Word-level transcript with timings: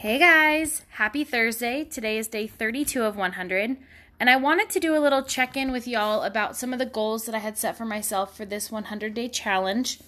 Hey 0.00 0.20
guys, 0.20 0.82
happy 0.90 1.24
Thursday. 1.24 1.82
Today 1.82 2.18
is 2.18 2.28
day 2.28 2.46
32 2.46 3.02
of 3.02 3.16
100, 3.16 3.76
and 4.20 4.30
I 4.30 4.36
wanted 4.36 4.70
to 4.70 4.78
do 4.78 4.96
a 4.96 5.02
little 5.02 5.24
check 5.24 5.56
in 5.56 5.72
with 5.72 5.88
y'all 5.88 6.22
about 6.22 6.56
some 6.56 6.72
of 6.72 6.78
the 6.78 6.86
goals 6.86 7.26
that 7.26 7.34
I 7.34 7.38
had 7.40 7.58
set 7.58 7.76
for 7.76 7.84
myself 7.84 8.36
for 8.36 8.44
this 8.44 8.70
100 8.70 9.12
day 9.12 9.26
challenge, 9.28 9.98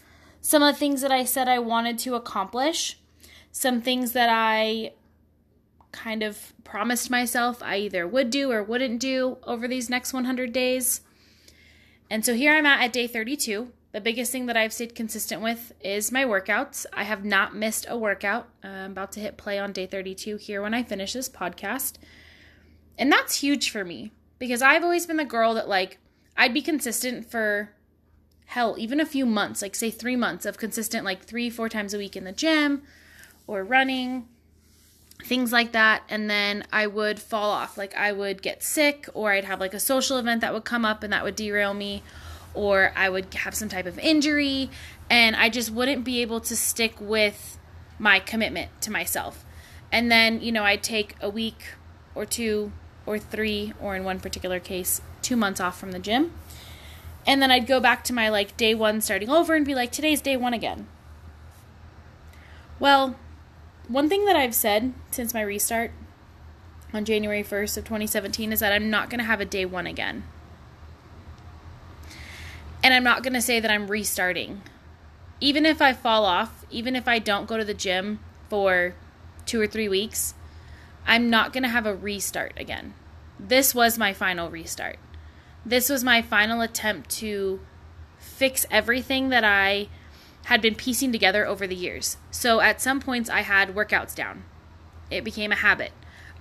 some 0.41 0.63
of 0.63 0.73
the 0.73 0.79
things 0.79 1.01
that 1.01 1.11
I 1.11 1.25
said 1.25 1.49
I 1.49 1.59
wanted 1.59 1.99
to 1.99 2.15
accomplish, 2.15 3.01
some 3.51 3.83
things 3.83 4.13
that 4.13 4.29
I 4.31 4.93
kind 5.91 6.23
of 6.23 6.53
promised 6.63 7.11
myself 7.11 7.61
I 7.61 7.79
either 7.79 8.07
would 8.07 8.31
do 8.31 8.53
or 8.53 8.63
wouldn't 8.63 9.01
do 9.01 9.39
over 9.43 9.67
these 9.67 9.91
next 9.91 10.13
100 10.13 10.53
days. 10.53 11.01
And 12.09 12.25
so 12.25 12.35
here 12.35 12.53
I'm 12.53 12.65
at 12.65 12.81
at 12.81 12.93
day 12.93 13.09
32. 13.09 13.73
The 13.93 14.01
biggest 14.01 14.31
thing 14.31 14.47
that 14.47 14.57
I've 14.57 14.73
stayed 14.73 14.95
consistent 14.95 15.43
with 15.43 15.73
is 15.81 16.13
my 16.13 16.25
workouts. 16.25 16.87
I 16.93 17.03
have 17.03 17.25
not 17.25 17.57
missed 17.57 17.87
a 17.89 17.99
workout. 17.99 18.49
I'm 18.63 18.93
about 18.93 19.11
to 19.13 19.21
hit 19.21 19.37
play 19.37 19.59
on 19.59 19.73
day 19.73 19.87
32 19.87 20.37
here 20.37 20.63
when 20.63 20.75
I 20.75 20.85
finish 20.85 21.13
this 21.13 21.29
podcast. 21.29 21.95
And 22.97 23.11
that's 23.11 23.41
huge 23.41 23.71
for 23.71 23.85
me 23.85 24.13
because 24.39 24.63
I've 24.63 24.85
always 24.85 25.07
been 25.07 25.17
the 25.17 25.25
girl 25.25 25.55
that, 25.55 25.69
like, 25.69 25.99
I'd 26.37 26.55
be 26.55 26.63
consistent 26.63 27.29
for 27.29 27.71
hell, 28.47 28.77
even 28.79 29.01
a 29.01 29.07
few 29.07 29.27
months, 29.27 29.61
like, 29.61 29.75
say, 29.75 29.91
three 29.91 30.17
months 30.17 30.47
of 30.47 30.57
consistent, 30.57 31.05
like, 31.05 31.23
three, 31.25 31.51
four 31.51 31.69
times 31.69 31.93
a 31.93 31.99
week 31.99 32.15
in 32.15 32.25
the 32.25 32.33
gym 32.33 32.83
or 33.49 33.65
running, 33.65 34.29
things 35.25 35.51
like 35.51 35.73
that. 35.73 36.05
And 36.09 36.31
then 36.31 36.65
I 36.73 36.87
would 36.87 37.19
fall 37.19 37.51
off. 37.51 37.77
Like, 37.77 37.97
I 37.97 38.13
would 38.13 38.41
get 38.41 38.63
sick 38.63 39.09
or 39.15 39.33
I'd 39.33 39.45
have, 39.47 39.59
like, 39.59 39.75
a 39.75 39.81
social 39.81 40.17
event 40.17 40.43
that 40.43 40.55
would 40.55 40.65
come 40.65 40.85
up 40.85 41.03
and 41.03 41.13
that 41.13 41.25
would 41.25 41.35
derail 41.35 41.75
me 41.75 42.05
or 42.55 42.93
I 42.97 43.09
would 43.09 43.33
have 43.35 43.55
some 43.55 43.69
type 43.69 43.87
of 43.87 43.99
injury, 43.99 44.71
and 45.09 45.37
I 45.37 45.49
just 45.49 45.71
wouldn't 45.71 46.05
be 46.05 46.23
able 46.23 46.41
to 46.41 46.57
stick 46.57 46.95
with 47.01 47.59
my 47.99 48.19
commitment 48.19 48.71
to 48.83 48.91
myself. 48.91 49.45
And 49.93 50.11
then, 50.11 50.41
you 50.41 50.53
know, 50.53 50.65
I'd 50.65 50.83
take 50.83 51.17
a 51.21 51.29
week 51.29 51.75
or 52.15 52.25
two 52.25 52.73
or 53.07 53.19
three, 53.19 53.73
or 53.81 53.97
in 53.97 54.05
one 54.05 54.21
particular 54.21 54.61
case, 54.61 55.01
two 55.23 55.37
months 55.37 55.61
off 55.61 55.79
from 55.79 55.93
the 55.93 55.99
gym. 55.99 56.33
And 57.27 57.43
then 57.43 57.51
I'd 57.51 57.67
go 57.67 57.81
back 57.81 58.05
to 58.05 58.13
my 58.13 58.29
like 58.29 58.57
day 58.57 58.75
one 58.75 59.01
starting 59.01 59.29
over 59.29 59.55
and 59.55 59.65
be 59.65 59.75
like, 59.75 59.93
today's 59.93 60.21
day 60.21 60.37
one 60.37 60.55
again. 60.55 60.87
Well, 62.79 63.17
one 63.89 64.09
thing 64.09 64.25
that 64.25 64.37
I've 64.37 64.55
said 64.55 64.95
since 65.11 65.35
my 65.35 65.43
restart 65.43 65.91
on 66.93 67.05
January 67.05 67.43
1st 67.43 67.77
of 67.77 67.85
2017 67.85 68.53
is 68.53 68.61
that 68.61 68.73
I'm 68.73 68.91
not 68.91 69.11
going 69.11 69.19
to 69.19 69.25
have 69.25 69.41
a 69.41 69.45
day 69.45 69.65
one 69.65 69.87
again. 69.87 70.25
And 72.83 72.95
I'm 72.95 73.05
not 73.05 73.23
going 73.23 73.35
to 73.35 73.43
say 73.43 73.61
that 73.61 73.71
I'm 73.71 73.91
restarting. 73.91 74.63
Even 75.41 75.67
if 75.67 75.83
I 75.83 75.93
fall 75.93 76.25
off, 76.25 76.65
even 76.71 76.97
if 76.97 77.09
I 77.09 77.19
don't 77.19 77.47
go 77.47 77.57
to 77.57 77.65
the 77.65 77.75
gym 77.75 78.21
for 78.49 78.95
two 79.47 79.61
or 79.61 79.67
three 79.67 79.89
weeks, 79.89 80.35
I'm 81.07 81.31
not 81.31 81.53
going 81.53 81.63
to 81.63 81.69
have 81.69 81.87
a 81.87 81.95
restart 81.95 82.53
again. 82.57 82.95
This 83.39 83.75
was 83.75 83.99
my 83.99 84.13
final 84.13 84.51
restart. 84.51 84.99
This 85.65 85.89
was 85.89 86.05
my 86.05 86.23
final 86.23 86.61
attempt 86.61 87.11
to 87.19 87.61
fix 88.19 88.67
everything 88.71 89.29
that 89.31 89.45
I 89.45 89.89
had 90.45 90.63
been 90.63 90.75
piecing 90.75 91.13
together 91.13 91.47
over 91.47 91.67
the 91.67 91.75
years. 91.75 92.17
So 92.31 92.61
at 92.61 92.81
some 92.81 93.01
points, 93.01 93.29
I 93.29 93.41
had 93.41 93.75
workouts 93.75 94.15
down. 94.15 94.45
It 95.11 95.25
became 95.25 95.53
a 95.53 95.57
habit. 95.57 95.93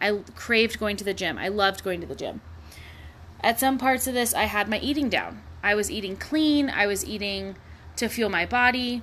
I 0.01 0.19
craved 0.35 0.79
going 0.79 0.97
to 0.97 1.03
the 1.03 1.13
gym. 1.13 1.37
I 1.37 1.49
loved 1.49 1.83
going 1.83 2.01
to 2.01 2.07
the 2.07 2.15
gym. 2.15 2.41
At 3.41 3.59
some 3.59 3.77
parts 3.77 4.07
of 4.07 4.13
this, 4.13 4.33
I 4.33 4.43
had 4.43 4.69
my 4.69 4.79
eating 4.79 5.09
down. 5.09 5.41
I 5.63 5.75
was 5.75 5.91
eating 5.91 6.15
clean, 6.15 6.69
I 6.69 6.87
was 6.87 7.05
eating 7.05 7.55
to 7.97 8.07
fuel 8.07 8.29
my 8.29 8.45
body, 8.45 9.01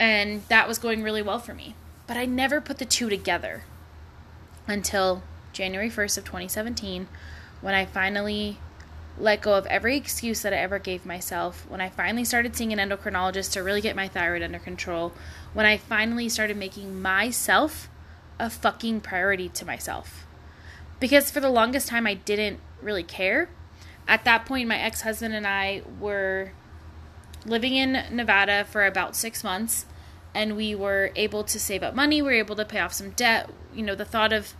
and 0.00 0.42
that 0.48 0.68
was 0.68 0.78
going 0.78 1.02
really 1.02 1.22
well 1.22 1.38
for 1.38 1.54
me. 1.54 1.74
But 2.06 2.16
I 2.16 2.24
never 2.24 2.60
put 2.60 2.78
the 2.78 2.84
two 2.84 3.08
together 3.08 3.64
until 4.66 5.22
January 5.52 5.90
1st 5.90 6.18
of 6.18 6.24
2017 6.24 7.08
when 7.60 7.74
I 7.74 7.84
finally 7.84 8.58
let 9.18 9.40
go 9.40 9.54
of 9.54 9.66
every 9.66 9.96
excuse 9.96 10.42
that 10.42 10.52
I 10.52 10.58
ever 10.58 10.78
gave 10.78 11.06
myself, 11.06 11.64
when 11.68 11.80
I 11.80 11.88
finally 11.88 12.24
started 12.24 12.54
seeing 12.54 12.72
an 12.72 12.78
endocrinologist 12.78 13.52
to 13.52 13.62
really 13.62 13.80
get 13.80 13.96
my 13.96 14.08
thyroid 14.08 14.42
under 14.42 14.58
control, 14.58 15.12
when 15.54 15.64
I 15.64 15.78
finally 15.78 16.28
started 16.28 16.56
making 16.56 17.00
myself 17.00 17.88
a 18.38 18.50
fucking 18.50 19.00
priority 19.00 19.48
to 19.48 19.64
myself. 19.64 20.26
Because 21.00 21.30
for 21.30 21.40
the 21.40 21.48
longest 21.48 21.88
time 21.88 22.06
I 22.06 22.14
didn't 22.14 22.60
really 22.82 23.02
care 23.02 23.48
at 24.08 24.24
that 24.24 24.46
point, 24.46 24.68
my 24.68 24.78
ex 24.78 25.02
husband 25.02 25.34
and 25.34 25.46
I 25.46 25.82
were 26.00 26.52
living 27.44 27.74
in 27.74 28.04
Nevada 28.10 28.64
for 28.64 28.86
about 28.86 29.16
six 29.16 29.42
months, 29.42 29.86
and 30.34 30.56
we 30.56 30.74
were 30.74 31.10
able 31.16 31.44
to 31.44 31.58
save 31.58 31.82
up 31.82 31.94
money. 31.94 32.22
We 32.22 32.28
were 32.28 32.34
able 32.34 32.56
to 32.56 32.64
pay 32.64 32.80
off 32.80 32.92
some 32.92 33.10
debt. 33.10 33.50
You 33.74 33.82
know, 33.82 33.94
the 33.94 34.04
thought 34.04 34.32
of 34.32 34.54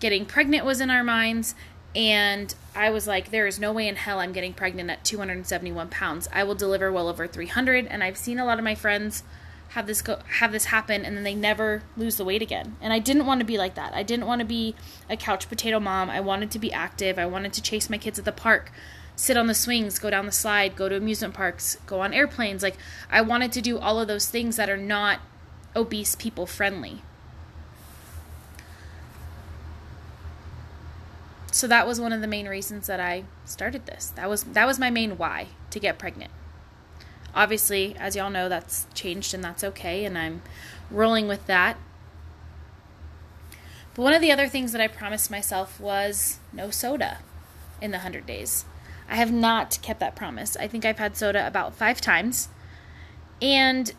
getting 0.00 0.26
pregnant 0.26 0.64
was 0.64 0.80
in 0.80 0.90
our 0.90 1.04
minds. 1.04 1.54
And 1.94 2.54
I 2.74 2.90
was 2.90 3.06
like, 3.06 3.30
there 3.30 3.46
is 3.46 3.58
no 3.58 3.72
way 3.72 3.88
in 3.88 3.96
hell 3.96 4.20
I'm 4.20 4.32
getting 4.32 4.52
pregnant 4.52 4.90
at 4.90 5.04
271 5.04 5.88
pounds. 5.88 6.28
I 6.32 6.44
will 6.44 6.54
deliver 6.54 6.92
well 6.92 7.08
over 7.08 7.26
300. 7.26 7.86
And 7.86 8.04
I've 8.04 8.18
seen 8.18 8.38
a 8.38 8.44
lot 8.44 8.58
of 8.58 8.64
my 8.64 8.74
friends 8.74 9.22
have 9.70 9.86
this 9.86 10.02
go 10.02 10.18
have 10.38 10.52
this 10.52 10.66
happen 10.66 11.04
and 11.04 11.16
then 11.16 11.24
they 11.24 11.34
never 11.34 11.82
lose 11.96 12.16
the 12.16 12.24
weight 12.24 12.42
again. 12.42 12.76
And 12.80 12.92
I 12.92 12.98
didn't 12.98 13.26
want 13.26 13.40
to 13.40 13.46
be 13.46 13.58
like 13.58 13.74
that. 13.74 13.94
I 13.94 14.02
didn't 14.02 14.26
want 14.26 14.40
to 14.40 14.46
be 14.46 14.74
a 15.10 15.16
couch 15.16 15.48
potato 15.48 15.80
mom. 15.80 16.08
I 16.08 16.20
wanted 16.20 16.50
to 16.52 16.58
be 16.58 16.72
active. 16.72 17.18
I 17.18 17.26
wanted 17.26 17.52
to 17.54 17.62
chase 17.62 17.90
my 17.90 17.98
kids 17.98 18.18
at 18.18 18.24
the 18.24 18.32
park, 18.32 18.70
sit 19.16 19.36
on 19.36 19.46
the 19.46 19.54
swings, 19.54 19.98
go 19.98 20.10
down 20.10 20.26
the 20.26 20.32
slide, 20.32 20.76
go 20.76 20.88
to 20.88 20.96
amusement 20.96 21.34
parks, 21.34 21.76
go 21.86 22.00
on 22.00 22.14
airplanes. 22.14 22.62
Like 22.62 22.76
I 23.10 23.20
wanted 23.20 23.52
to 23.52 23.60
do 23.60 23.78
all 23.78 24.00
of 24.00 24.08
those 24.08 24.28
things 24.28 24.56
that 24.56 24.70
are 24.70 24.76
not 24.76 25.20
obese 25.74 26.14
people 26.14 26.46
friendly. 26.46 27.02
So 31.52 31.66
that 31.68 31.86
was 31.86 31.98
one 31.98 32.12
of 32.12 32.20
the 32.20 32.26
main 32.26 32.48
reasons 32.48 32.86
that 32.86 33.00
I 33.00 33.24
started 33.46 33.86
this. 33.86 34.12
That 34.14 34.28
was 34.28 34.44
that 34.44 34.66
was 34.66 34.78
my 34.78 34.90
main 34.90 35.16
why 35.16 35.48
to 35.70 35.80
get 35.80 35.98
pregnant. 35.98 36.30
Obviously, 37.36 37.94
as 37.98 38.16
y'all 38.16 38.30
know, 38.30 38.48
that's 38.48 38.86
changed 38.94 39.34
and 39.34 39.44
that's 39.44 39.62
okay, 39.62 40.04
and 40.06 40.16
I'm 40.16 40.42
rolling 40.90 41.28
with 41.28 41.46
that. 41.46 41.76
But 43.94 44.02
one 44.02 44.14
of 44.14 44.22
the 44.22 44.32
other 44.32 44.48
things 44.48 44.72
that 44.72 44.80
I 44.80 44.88
promised 44.88 45.30
myself 45.30 45.78
was 45.78 46.38
no 46.52 46.70
soda 46.70 47.18
in 47.80 47.90
the 47.90 47.98
100 47.98 48.26
days. 48.26 48.64
I 49.08 49.16
have 49.16 49.32
not 49.32 49.78
kept 49.82 50.00
that 50.00 50.16
promise. 50.16 50.56
I 50.56 50.66
think 50.66 50.84
I've 50.84 50.98
had 50.98 51.16
soda 51.16 51.46
about 51.46 51.74
five 51.74 52.00
times. 52.00 52.48
And 53.40 53.92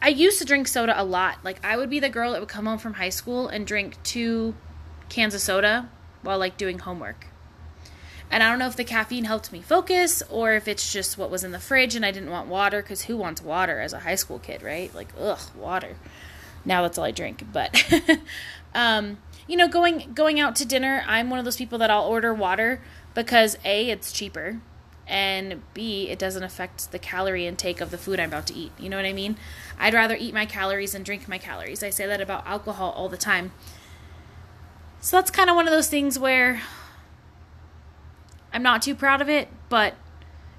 I 0.00 0.08
used 0.08 0.38
to 0.38 0.44
drink 0.44 0.68
soda 0.68 1.00
a 1.00 1.04
lot. 1.04 1.38
Like, 1.42 1.64
I 1.64 1.76
would 1.76 1.90
be 1.90 2.00
the 2.00 2.08
girl 2.08 2.32
that 2.32 2.40
would 2.40 2.48
come 2.48 2.66
home 2.66 2.78
from 2.78 2.94
high 2.94 3.08
school 3.08 3.48
and 3.48 3.66
drink 3.66 4.02
two 4.02 4.54
cans 5.08 5.34
of 5.34 5.40
soda 5.40 5.88
while, 6.22 6.38
like, 6.38 6.56
doing 6.56 6.78
homework. 6.78 7.28
And 8.30 8.42
I 8.42 8.50
don't 8.50 8.58
know 8.58 8.66
if 8.66 8.76
the 8.76 8.84
caffeine 8.84 9.24
helped 9.24 9.52
me 9.52 9.60
focus 9.60 10.22
or 10.28 10.54
if 10.54 10.66
it's 10.66 10.92
just 10.92 11.16
what 11.16 11.30
was 11.30 11.44
in 11.44 11.52
the 11.52 11.58
fridge 11.58 11.94
and 11.94 12.04
I 12.04 12.10
didn't 12.10 12.30
want 12.30 12.48
water 12.48 12.82
because 12.82 13.02
who 13.02 13.16
wants 13.16 13.40
water 13.40 13.80
as 13.80 13.92
a 13.92 14.00
high 14.00 14.16
school 14.16 14.38
kid, 14.38 14.62
right? 14.62 14.92
Like, 14.94 15.08
ugh, 15.18 15.38
water. 15.56 15.96
Now 16.64 16.82
that's 16.82 16.98
all 16.98 17.04
I 17.04 17.12
drink. 17.12 17.44
But, 17.52 17.84
um, 18.74 19.18
you 19.46 19.56
know, 19.56 19.68
going 19.68 20.12
going 20.12 20.40
out 20.40 20.56
to 20.56 20.64
dinner, 20.64 21.04
I'm 21.06 21.30
one 21.30 21.38
of 21.38 21.44
those 21.44 21.56
people 21.56 21.78
that 21.78 21.90
I'll 21.90 22.04
order 22.04 22.34
water 22.34 22.82
because 23.14 23.56
a 23.64 23.90
it's 23.90 24.12
cheaper 24.12 24.60
and 25.08 25.62
b 25.72 26.08
it 26.08 26.18
doesn't 26.18 26.42
affect 26.42 26.90
the 26.90 26.98
calorie 26.98 27.46
intake 27.46 27.80
of 27.80 27.92
the 27.92 27.98
food 27.98 28.18
I'm 28.18 28.30
about 28.30 28.48
to 28.48 28.54
eat. 28.54 28.72
You 28.78 28.88
know 28.88 28.96
what 28.96 29.06
I 29.06 29.12
mean? 29.12 29.36
I'd 29.78 29.94
rather 29.94 30.16
eat 30.16 30.34
my 30.34 30.46
calories 30.46 30.92
than 30.92 31.04
drink 31.04 31.28
my 31.28 31.38
calories. 31.38 31.82
I 31.82 31.90
say 31.90 32.06
that 32.06 32.20
about 32.20 32.46
alcohol 32.46 32.92
all 32.96 33.08
the 33.08 33.16
time. 33.16 33.52
So 35.00 35.16
that's 35.16 35.30
kind 35.30 35.48
of 35.48 35.54
one 35.54 35.68
of 35.68 35.72
those 35.72 35.88
things 35.88 36.18
where 36.18 36.62
I'm 38.56 38.62
not 38.62 38.80
too 38.80 38.94
proud 38.94 39.20
of 39.20 39.28
it, 39.28 39.48
but 39.68 39.96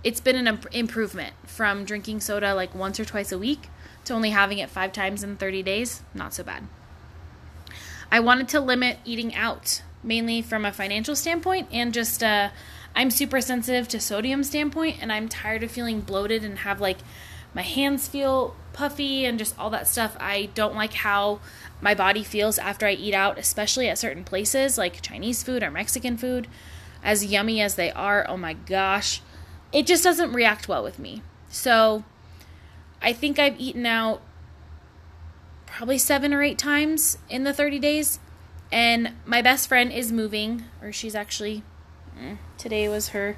it's 0.04 0.22
been 0.22 0.36
an 0.36 0.48
imp- 0.48 0.72
improvement 0.72 1.34
from 1.48 1.84
drinking 1.84 2.20
soda 2.20 2.54
like 2.54 2.76
once 2.76 3.00
or 3.00 3.06
twice 3.06 3.32
a 3.32 3.40
week 3.40 3.70
to 4.06 4.14
only 4.14 4.30
having 4.30 4.60
it 4.60 4.70
five 4.70 4.94
times 4.94 5.24
in 5.24 5.36
30 5.36 5.64
days. 5.64 6.04
Not 6.14 6.32
so 6.32 6.44
bad. 6.44 6.68
I 8.12 8.20
wanted 8.20 8.50
to 8.50 8.60
limit 8.60 9.00
eating 9.04 9.34
out, 9.34 9.82
mainly 10.04 10.44
from 10.44 10.64
a 10.64 10.72
financial 10.72 11.16
standpoint 11.16 11.70
and 11.72 11.92
just 11.92 12.22
uh, 12.22 12.50
I'm 12.96 13.10
super 13.10 13.42
sensitive 13.42 13.88
to 13.88 14.00
sodium 14.00 14.44
standpoint, 14.44 14.98
and 15.02 15.12
I'm 15.12 15.28
tired 15.28 15.64
of 15.64 15.72
feeling 15.72 16.02
bloated 16.02 16.46
and 16.46 16.60
have 16.60 16.80
like 16.80 17.00
my 17.56 17.64
hands 17.64 18.08
feel 18.08 18.56
puffy 18.74 19.26
and 19.26 19.40
just 19.40 19.58
all 19.58 19.72
that 19.72 19.88
stuff. 19.88 20.16
I 20.20 20.50
don't 20.54 20.76
like 20.76 20.94
how 20.94 21.40
my 21.82 21.96
body 21.96 22.24
feels 22.24 22.60
after 22.60 22.86
I 22.86 22.92
eat 22.92 23.16
out, 23.16 23.40
especially 23.40 23.90
at 23.90 23.98
certain 23.98 24.24
places 24.24 24.78
like 24.78 25.02
Chinese 25.02 25.42
food 25.42 25.64
or 25.64 25.72
Mexican 25.72 26.16
food 26.16 26.48
as 27.04 27.26
yummy 27.26 27.62
as 27.62 27.76
they 27.76 27.92
are, 27.92 28.26
oh 28.28 28.38
my 28.38 28.54
gosh, 28.54 29.22
it 29.72 29.86
just 29.86 30.04
doesn't 30.04 30.34
react 30.34 30.68
well 30.68 30.84
with 30.84 31.00
me. 31.00 31.22
So 31.50 32.04
I 33.02 33.14
think 33.14 33.40
I've 33.40 33.60
eaten 33.60 33.86
out 33.86 34.22
probably 35.66 35.98
seven 35.98 36.34
or 36.34 36.42
eight 36.42 36.58
times 36.58 37.18
in 37.30 37.44
the 37.44 37.54
30 37.54 37.80
days. 37.80 38.20
And 38.72 39.14
my 39.26 39.42
best 39.42 39.70
friend 39.70 39.92
is 39.92 40.12
moving, 40.12 40.66
or 40.82 40.92
she's 40.92 41.16
actually, 41.16 41.64
mm, 42.20 42.38
today 42.58 42.90
was 42.90 43.10
her 43.10 43.38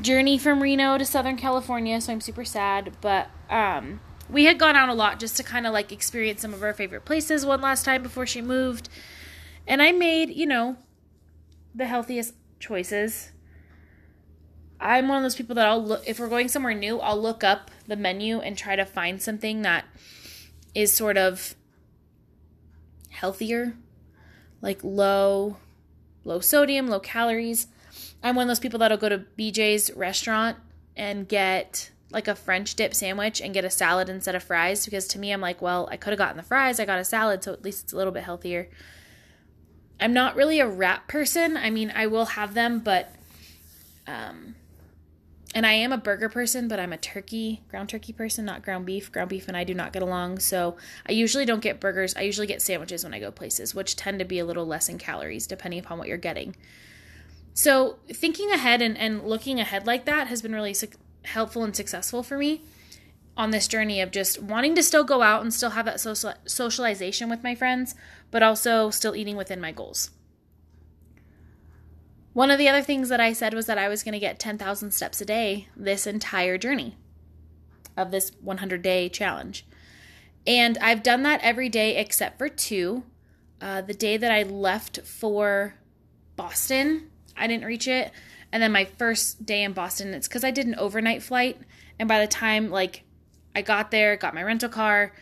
journey 0.00 0.38
from 0.38 0.62
Reno 0.62 0.96
to 0.96 1.04
Southern 1.04 1.36
California, 1.36 2.00
so 2.00 2.12
I'm 2.12 2.20
super 2.20 2.44
sad. 2.44 2.92
But 3.00 3.28
um, 3.50 4.00
we 4.30 4.44
had 4.44 4.58
gone 4.58 4.76
out 4.76 4.88
a 4.88 4.94
lot 4.94 5.20
just 5.20 5.36
to 5.36 5.42
kind 5.42 5.66
of 5.66 5.72
like 5.72 5.92
experience 5.92 6.40
some 6.40 6.54
of 6.54 6.62
our 6.62 6.72
favorite 6.72 7.04
places 7.04 7.44
one 7.44 7.60
last 7.60 7.84
time 7.84 8.02
before 8.02 8.26
she 8.26 8.40
moved. 8.40 8.88
And 9.66 9.82
I 9.82 9.92
made, 9.92 10.30
you 10.30 10.46
know, 10.46 10.76
the 11.74 11.86
healthiest 11.86 12.34
choices. 12.58 13.32
I'm 14.78 15.08
one 15.08 15.18
of 15.18 15.22
those 15.22 15.36
people 15.36 15.54
that 15.54 15.66
I'll 15.66 15.82
look 15.82 16.02
if 16.06 16.20
we're 16.20 16.28
going 16.28 16.48
somewhere 16.48 16.74
new, 16.74 17.00
I'll 17.00 17.20
look 17.20 17.42
up 17.42 17.70
the 17.86 17.96
menu 17.96 18.40
and 18.40 18.56
try 18.56 18.76
to 18.76 18.84
find 18.84 19.20
something 19.22 19.62
that 19.62 19.86
is 20.74 20.92
sort 20.92 21.16
of 21.16 21.54
healthier, 23.08 23.74
like 24.60 24.80
low 24.82 25.56
low 26.24 26.40
sodium, 26.40 26.88
low 26.88 27.00
calories. 27.00 27.68
I'm 28.22 28.36
one 28.36 28.44
of 28.44 28.48
those 28.48 28.60
people 28.60 28.78
that'll 28.80 28.98
go 28.98 29.08
to 29.08 29.24
BJ's 29.38 29.90
restaurant 29.94 30.58
and 30.96 31.28
get 31.28 31.90
like 32.10 32.28
a 32.28 32.34
French 32.34 32.74
dip 32.74 32.94
sandwich 32.94 33.40
and 33.40 33.54
get 33.54 33.64
a 33.64 33.70
salad 33.70 34.08
instead 34.08 34.34
of 34.34 34.42
fries 34.42 34.84
because 34.84 35.06
to 35.08 35.18
me, 35.18 35.32
I'm 35.32 35.40
like, 35.40 35.62
well, 35.62 35.88
I 35.90 35.96
could 35.96 36.10
have 36.10 36.18
gotten 36.18 36.36
the 36.36 36.42
fries, 36.42 36.78
I 36.78 36.84
got 36.84 36.98
a 36.98 37.04
salad, 37.04 37.42
so 37.42 37.52
at 37.52 37.62
least 37.62 37.84
it's 37.84 37.92
a 37.92 37.96
little 37.96 38.12
bit 38.12 38.24
healthier. 38.24 38.68
I'm 40.00 40.12
not 40.12 40.36
really 40.36 40.60
a 40.60 40.68
wrap 40.68 41.08
person. 41.08 41.56
I 41.56 41.70
mean, 41.70 41.92
I 41.94 42.06
will 42.06 42.26
have 42.26 42.54
them, 42.54 42.80
but 42.80 43.14
um 44.06 44.54
and 45.54 45.64
I 45.64 45.72
am 45.72 45.90
a 45.90 45.96
burger 45.96 46.28
person, 46.28 46.68
but 46.68 46.78
I'm 46.78 46.92
a 46.92 46.98
turkey, 46.98 47.62
ground 47.70 47.88
turkey 47.88 48.12
person, 48.12 48.44
not 48.44 48.62
ground 48.62 48.84
beef. 48.84 49.10
Ground 49.10 49.30
beef 49.30 49.48
and 49.48 49.56
I 49.56 49.64
do 49.64 49.72
not 49.72 49.90
get 49.90 50.02
along, 50.02 50.40
so 50.40 50.76
I 51.08 51.12
usually 51.12 51.46
don't 51.46 51.62
get 51.62 51.80
burgers. 51.80 52.14
I 52.14 52.22
usually 52.22 52.46
get 52.46 52.60
sandwiches 52.60 53.04
when 53.04 53.14
I 53.14 53.20
go 53.20 53.30
places, 53.30 53.74
which 53.74 53.96
tend 53.96 54.18
to 54.18 54.26
be 54.26 54.38
a 54.38 54.44
little 54.44 54.66
less 54.66 54.88
in 54.88 54.98
calories 54.98 55.46
depending 55.46 55.80
upon 55.80 55.98
what 55.98 56.08
you're 56.08 56.18
getting. 56.18 56.56
So, 57.54 57.96
thinking 58.12 58.50
ahead 58.50 58.82
and, 58.82 58.98
and 58.98 59.24
looking 59.24 59.58
ahead 59.58 59.86
like 59.86 60.04
that 60.04 60.26
has 60.26 60.42
been 60.42 60.52
really 60.52 60.74
su- 60.74 60.88
helpful 61.22 61.64
and 61.64 61.74
successful 61.74 62.22
for 62.22 62.36
me 62.36 62.60
on 63.36 63.50
this 63.50 63.68
journey 63.68 64.00
of 64.00 64.10
just 64.10 64.40
wanting 64.40 64.74
to 64.74 64.82
still 64.82 65.04
go 65.04 65.22
out 65.22 65.42
and 65.42 65.52
still 65.52 65.70
have 65.70 65.84
that 65.84 66.00
social 66.00 66.32
socialization 66.46 67.28
with 67.28 67.42
my 67.42 67.54
friends, 67.54 67.94
but 68.30 68.42
also 68.42 68.90
still 68.90 69.14
eating 69.14 69.36
within 69.36 69.60
my 69.60 69.72
goals. 69.72 70.10
One 72.32 72.50
of 72.50 72.58
the 72.58 72.68
other 72.68 72.82
things 72.82 73.08
that 73.08 73.20
I 73.20 73.32
said 73.32 73.54
was 73.54 73.66
that 73.66 73.78
I 73.78 73.88
was 73.88 74.02
going 74.02 74.12
to 74.12 74.18
get 74.18 74.38
10,000 74.38 74.90
steps 74.90 75.20
a 75.20 75.24
day 75.24 75.68
this 75.76 76.06
entire 76.06 76.58
journey 76.58 76.96
of 77.96 78.10
this 78.10 78.32
100 78.42 78.82
day 78.82 79.08
challenge. 79.08 79.66
And 80.46 80.76
I've 80.78 81.02
done 81.02 81.22
that 81.22 81.40
every 81.42 81.68
day 81.68 81.96
except 81.96 82.38
for 82.38 82.48
two. 82.48 83.04
Uh, 83.58 83.80
the 83.80 83.94
day 83.94 84.18
that 84.18 84.30
I 84.30 84.42
left 84.42 85.00
for 85.00 85.76
Boston, 86.36 87.10
I 87.36 87.46
didn't 87.46 87.64
reach 87.64 87.88
it 87.88 88.12
and 88.52 88.62
then 88.62 88.72
my 88.72 88.84
first 88.84 89.44
day 89.44 89.62
in 89.62 89.72
Boston, 89.72 90.14
it's 90.14 90.28
because 90.28 90.44
I 90.44 90.50
did 90.50 90.66
an 90.66 90.76
overnight 90.76 91.22
flight. 91.22 91.58
And 91.98 92.08
by 92.08 92.20
the 92.20 92.26
time 92.26 92.70
like 92.70 93.02
I 93.56 93.62
got 93.62 93.90
there, 93.90 94.16
got 94.16 94.34
my 94.34 94.42
rental 94.44 94.68
car, 94.68 95.12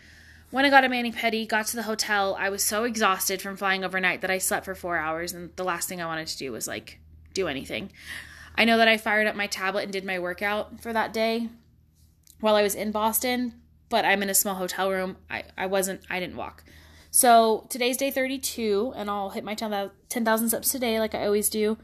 when 0.55 0.65
I 0.65 0.71
got 0.71 0.85
a 0.85 0.89
mani 0.89 1.11
pedi, 1.11 1.49
got 1.49 1.67
to 1.67 1.77
the 1.77 1.83
hotel, 1.83 2.37
I 2.39 2.49
was 2.49 2.63
so 2.63 2.85
exhausted 2.85 3.43
from 3.43 3.57
flying 3.57 3.85
overnight 3.85 4.21
that 4.21 4.31
I 4.31 4.39
slept 4.39 4.65
for 4.65 4.77
four 4.77 4.97
hours. 4.97 5.33
And 5.33 5.51
the 5.57 5.65
last 5.65 5.89
thing 5.89 6.01
I 6.01 6.07
wanted 6.07 6.29
to 6.29 6.39
do 6.39 6.53
was 6.53 6.69
like 6.69 7.01
do 7.33 7.49
anything. 7.49 7.91
I 8.55 8.65
know 8.65 8.77
that 8.77 8.87
I 8.87 8.97
fired 8.97 9.27
up 9.27 9.35
my 9.35 9.49
tablet 9.49 9.83
and 9.83 9.93
did 9.93 10.05
my 10.05 10.21
workout 10.21 10.81
for 10.81 10.93
that 10.93 11.13
day 11.13 11.49
while 12.39 12.55
I 12.55 12.63
was 12.63 12.77
in 12.77 12.93
Boston, 12.93 13.55
but 13.89 14.05
I'm 14.05 14.23
in 14.23 14.31
a 14.31 14.35
small 14.35 14.55
hotel 14.55 14.93
room. 14.93 15.17
I, 15.29 15.43
I 15.59 15.67
wasn't, 15.67 16.03
I 16.09 16.21
didn't 16.21 16.37
walk. 16.37 16.63
So 17.11 17.67
today's 17.69 17.97
day 17.97 18.13
32, 18.13 18.93
and 18.95 19.11
I'll 19.11 19.31
hit 19.31 19.43
my 19.43 19.57
10,000 19.57 20.49
steps 20.49 20.71
today 20.71 21.01
like 21.01 21.17
I 21.17 21.27
always 21.27 21.49
do. 21.49 21.79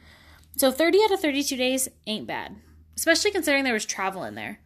So 0.57 0.71
30 0.71 0.99
out 1.07 1.11
of 1.11 1.19
32 1.19 1.57
days 1.57 1.89
ain't 2.07 2.29
bad, 2.29 2.55
especially 2.97 3.33
considering 3.33 3.65
there 3.65 3.73
was 3.73 3.85
travel 3.85 4.23
in 4.23 4.37
there. 4.37 4.61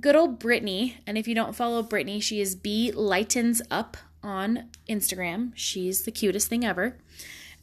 Good 0.00 0.16
old 0.16 0.38
Brittany, 0.38 0.96
and 1.06 1.18
if 1.18 1.28
you 1.28 1.34
don't 1.34 1.54
follow 1.54 1.82
Brittany, 1.82 2.18
she 2.18 2.40
is 2.40 2.54
B 2.54 2.90
Lightens 2.92 3.60
Up 3.70 3.98
on 4.22 4.70
Instagram. 4.88 5.52
She's 5.54 6.02
the 6.02 6.10
cutest 6.10 6.48
thing 6.48 6.64
ever. 6.64 6.96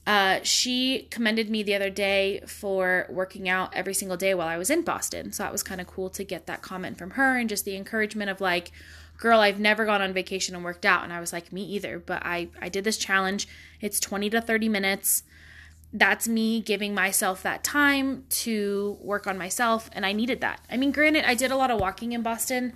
Uh, 0.06 0.40
she 0.44 1.08
commended 1.10 1.50
me 1.50 1.64
the 1.64 1.74
other 1.74 1.90
day 1.90 2.42
for 2.46 3.08
working 3.10 3.50
out 3.50 3.76
every 3.76 3.96
single 3.96 4.16
day 4.16 4.36
while 4.36 4.48
I 4.48 4.58
was 4.58 4.70
in 4.70 4.84
Boston. 4.84 5.32
So 5.32 5.42
that 5.42 5.52
was 5.52 5.64
kind 5.64 5.82
of 5.82 5.88
cool 5.88 6.12
to 6.12 6.24
get 6.24 6.46
that 6.46 6.62
comment 6.62 7.00
from 7.00 7.12
her 7.12 7.36
and 7.36 7.50
just 7.50 7.66
the 7.66 7.76
encouragement 7.76 8.30
of 8.30 8.40
like, 8.40 8.72
girl, 9.18 9.40
I've 9.40 9.60
never 9.60 9.86
gone 9.86 10.04
on 10.04 10.14
vacation 10.14 10.54
and 10.54 10.64
worked 10.64 10.86
out. 10.86 11.04
And 11.04 11.12
I 11.12 11.20
was 11.20 11.34
like, 11.34 11.52
me 11.52 11.64
either. 11.64 11.98
But 11.98 12.22
I, 12.24 12.50
I 12.62 12.70
did 12.70 12.84
this 12.84 12.98
challenge. 12.98 13.48
It's 13.82 14.00
20 14.00 14.30
to 14.30 14.42
30 14.42 14.70
minutes 14.70 15.24
that's 15.92 16.28
me 16.28 16.62
giving 16.62 16.94
myself 16.94 17.42
that 17.44 17.64
time 17.64 18.24
to 18.30 18.98
work 19.02 19.26
on 19.26 19.38
myself 19.38 19.90
and 19.94 20.06
I 20.06 20.12
needed 20.14 20.42
that. 20.42 20.62
I 20.70 20.78
mean, 20.78 20.92
granted, 20.92 21.26
I 21.26 21.34
did 21.34 21.52
a 21.52 21.56
lot 21.56 21.72
of 21.72 21.80
walking 21.80 22.12
in 22.12 22.22
Boston 22.22 22.74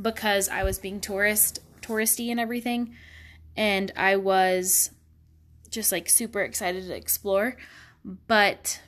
because 0.00 0.48
I 0.48 0.64
was 0.64 0.78
being 0.78 1.00
tourist 1.00 1.60
touristy 1.80 2.30
and 2.30 2.40
everything 2.40 2.94
and 3.56 3.92
I 3.96 4.16
was 4.16 4.90
just 5.70 5.92
like 5.92 6.08
super 6.08 6.42
excited 6.42 6.86
to 6.86 6.96
explore, 6.96 7.56
but 8.26 8.80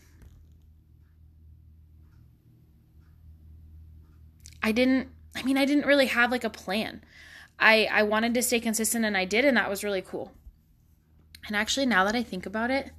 I 4.63 4.73
didn't 4.73 5.09
I 5.37 5.43
mean, 5.45 5.57
I 5.57 5.65
didn't 5.65 5.87
really 5.87 6.07
have 6.07 6.33
like 6.33 6.43
a 6.43 6.51
plan. 6.51 7.05
I 7.61 7.89
I 7.93 8.03
wanted 8.03 8.35
to 8.35 8.43
stay 8.43 8.59
consistent 8.59 9.05
and 9.05 9.17
I 9.17 9.25
did 9.25 9.45
and 9.45 9.57
that 9.57 9.71
was 9.71 9.85
really 9.85 10.03
cool. 10.03 10.33
And 11.47 11.55
actually 11.55 11.87
now 11.87 12.05
that 12.05 12.17
I 12.17 12.25
think 12.25 12.45
about 12.45 12.73
it, 12.73 12.91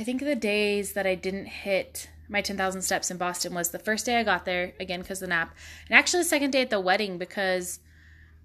I 0.00 0.02
think 0.02 0.20
the 0.20 0.34
days 0.34 0.94
that 0.94 1.06
I 1.06 1.14
didn't 1.14 1.44
hit 1.44 2.08
my 2.26 2.40
10,000 2.40 2.80
steps 2.80 3.10
in 3.10 3.18
Boston 3.18 3.52
was 3.52 3.68
the 3.68 3.78
first 3.78 4.06
day 4.06 4.18
I 4.18 4.22
got 4.22 4.46
there, 4.46 4.72
again, 4.80 5.02
because 5.02 5.20
the 5.20 5.26
nap, 5.26 5.54
and 5.90 5.98
actually 5.98 6.22
the 6.22 6.28
second 6.30 6.52
day 6.52 6.62
at 6.62 6.70
the 6.70 6.80
wedding 6.80 7.18
because 7.18 7.80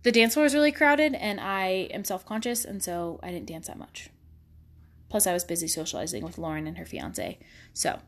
the 0.03 0.11
dance 0.11 0.33
floor 0.33 0.43
was 0.43 0.53
really 0.53 0.73
crowded 0.73 1.13
and 1.13 1.39
I 1.39 1.87
am 1.91 2.03
self 2.03 2.25
conscious, 2.25 2.65
and 2.65 2.83
so 2.83 3.21
I 3.23 3.31
didn't 3.31 3.45
dance 3.45 3.67
that 3.67 3.77
much. 3.77 4.09
Plus, 5.07 5.25
I 5.25 5.31
was 5.31 5.45
busy 5.45 5.69
socializing 5.69 6.25
with 6.25 6.37
Lauren 6.37 6.67
and 6.67 6.77
her 6.77 6.83
fiance. 6.83 7.39
So, 7.73 7.99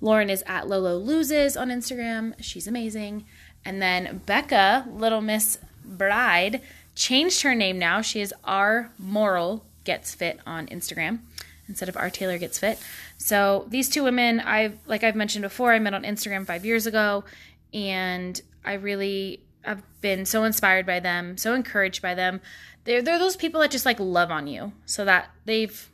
Lauren 0.00 0.28
is 0.28 0.42
at 0.48 0.66
Lolo 0.66 0.96
Loses 0.96 1.56
on 1.56 1.68
Instagram. 1.68 2.34
She's 2.40 2.66
amazing. 2.66 3.24
And 3.64 3.80
then 3.80 4.22
Becca, 4.26 4.84
Little 4.90 5.20
Miss 5.20 5.58
Bride, 5.84 6.60
changed 6.96 7.42
her 7.42 7.54
name 7.54 7.78
now. 7.78 8.00
She 8.00 8.20
is 8.20 8.34
R 8.42 8.90
Moral 8.98 9.64
Gets 9.84 10.12
Fit 10.12 10.40
on 10.44 10.66
Instagram 10.66 11.20
instead 11.68 11.88
of 11.88 11.96
our 11.96 12.10
Taylor 12.10 12.38
Gets 12.38 12.58
Fit. 12.58 12.78
So 13.18 13.66
these 13.68 13.88
two 13.88 14.02
women, 14.04 14.40
I've 14.40 14.78
like 14.86 15.04
I've 15.04 15.16
mentioned 15.16 15.42
before, 15.42 15.72
I 15.72 15.78
met 15.78 15.94
on 15.94 16.02
Instagram 16.02 16.46
five 16.46 16.64
years 16.64 16.86
ago, 16.86 17.24
and 17.72 18.40
I 18.64 18.74
really 18.74 19.42
have 19.62 19.82
been 20.00 20.24
so 20.24 20.44
inspired 20.44 20.86
by 20.86 21.00
them, 21.00 21.36
so 21.36 21.54
encouraged 21.54 22.02
by 22.02 22.14
them. 22.14 22.40
They're 22.84 23.02
they're 23.02 23.18
those 23.18 23.36
people 23.36 23.60
that 23.60 23.70
just 23.70 23.86
like 23.86 24.00
love 24.00 24.30
on 24.30 24.46
you, 24.46 24.72
so 24.86 25.04
that 25.04 25.30
they've 25.44 25.90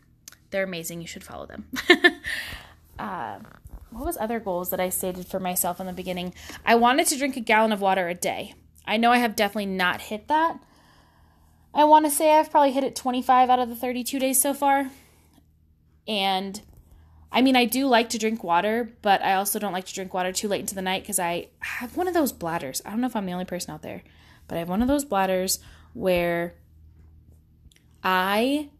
they're 0.50 0.64
amazing. 0.64 1.00
You 1.00 1.06
should 1.06 1.24
follow 1.24 1.46
them. 1.46 1.66
uh, 2.98 3.38
what 3.90 4.06
was 4.06 4.16
other 4.16 4.40
goals 4.40 4.70
that 4.70 4.80
I 4.80 4.88
stated 4.88 5.26
for 5.26 5.40
myself 5.40 5.80
in 5.80 5.86
the 5.86 5.92
beginning? 5.92 6.34
I 6.64 6.74
wanted 6.74 7.06
to 7.08 7.18
drink 7.18 7.36
a 7.36 7.40
gallon 7.40 7.72
of 7.72 7.80
water 7.80 8.08
a 8.08 8.14
day. 8.14 8.54
I 8.86 8.96
know 8.96 9.10
I 9.10 9.18
have 9.18 9.36
definitely 9.36 9.66
not 9.66 10.02
hit 10.02 10.28
that. 10.28 10.58
I 11.72 11.84
want 11.84 12.04
to 12.04 12.10
say 12.10 12.32
I've 12.32 12.50
probably 12.50 12.72
hit 12.72 12.84
it 12.84 12.94
25 12.94 13.50
out 13.50 13.58
of 13.58 13.68
the 13.68 13.74
32 13.74 14.18
days 14.18 14.40
so 14.40 14.54
far. 14.54 14.90
And 16.06 16.60
I 17.32 17.42
mean, 17.42 17.56
I 17.56 17.64
do 17.64 17.86
like 17.86 18.10
to 18.10 18.18
drink 18.18 18.44
water, 18.44 18.92
but 19.02 19.22
I 19.22 19.34
also 19.34 19.58
don't 19.58 19.72
like 19.72 19.86
to 19.86 19.94
drink 19.94 20.14
water 20.14 20.32
too 20.32 20.48
late 20.48 20.60
into 20.60 20.74
the 20.74 20.82
night 20.82 21.02
because 21.02 21.18
I 21.18 21.48
have 21.60 21.96
one 21.96 22.06
of 22.06 22.14
those 22.14 22.32
bladders. 22.32 22.80
I 22.84 22.90
don't 22.90 23.00
know 23.00 23.08
if 23.08 23.16
I'm 23.16 23.26
the 23.26 23.32
only 23.32 23.44
person 23.44 23.74
out 23.74 23.82
there, 23.82 24.02
but 24.46 24.56
I 24.56 24.58
have 24.60 24.68
one 24.68 24.82
of 24.82 24.88
those 24.88 25.04
bladders 25.04 25.58
where 25.94 26.54
I, 28.04 28.70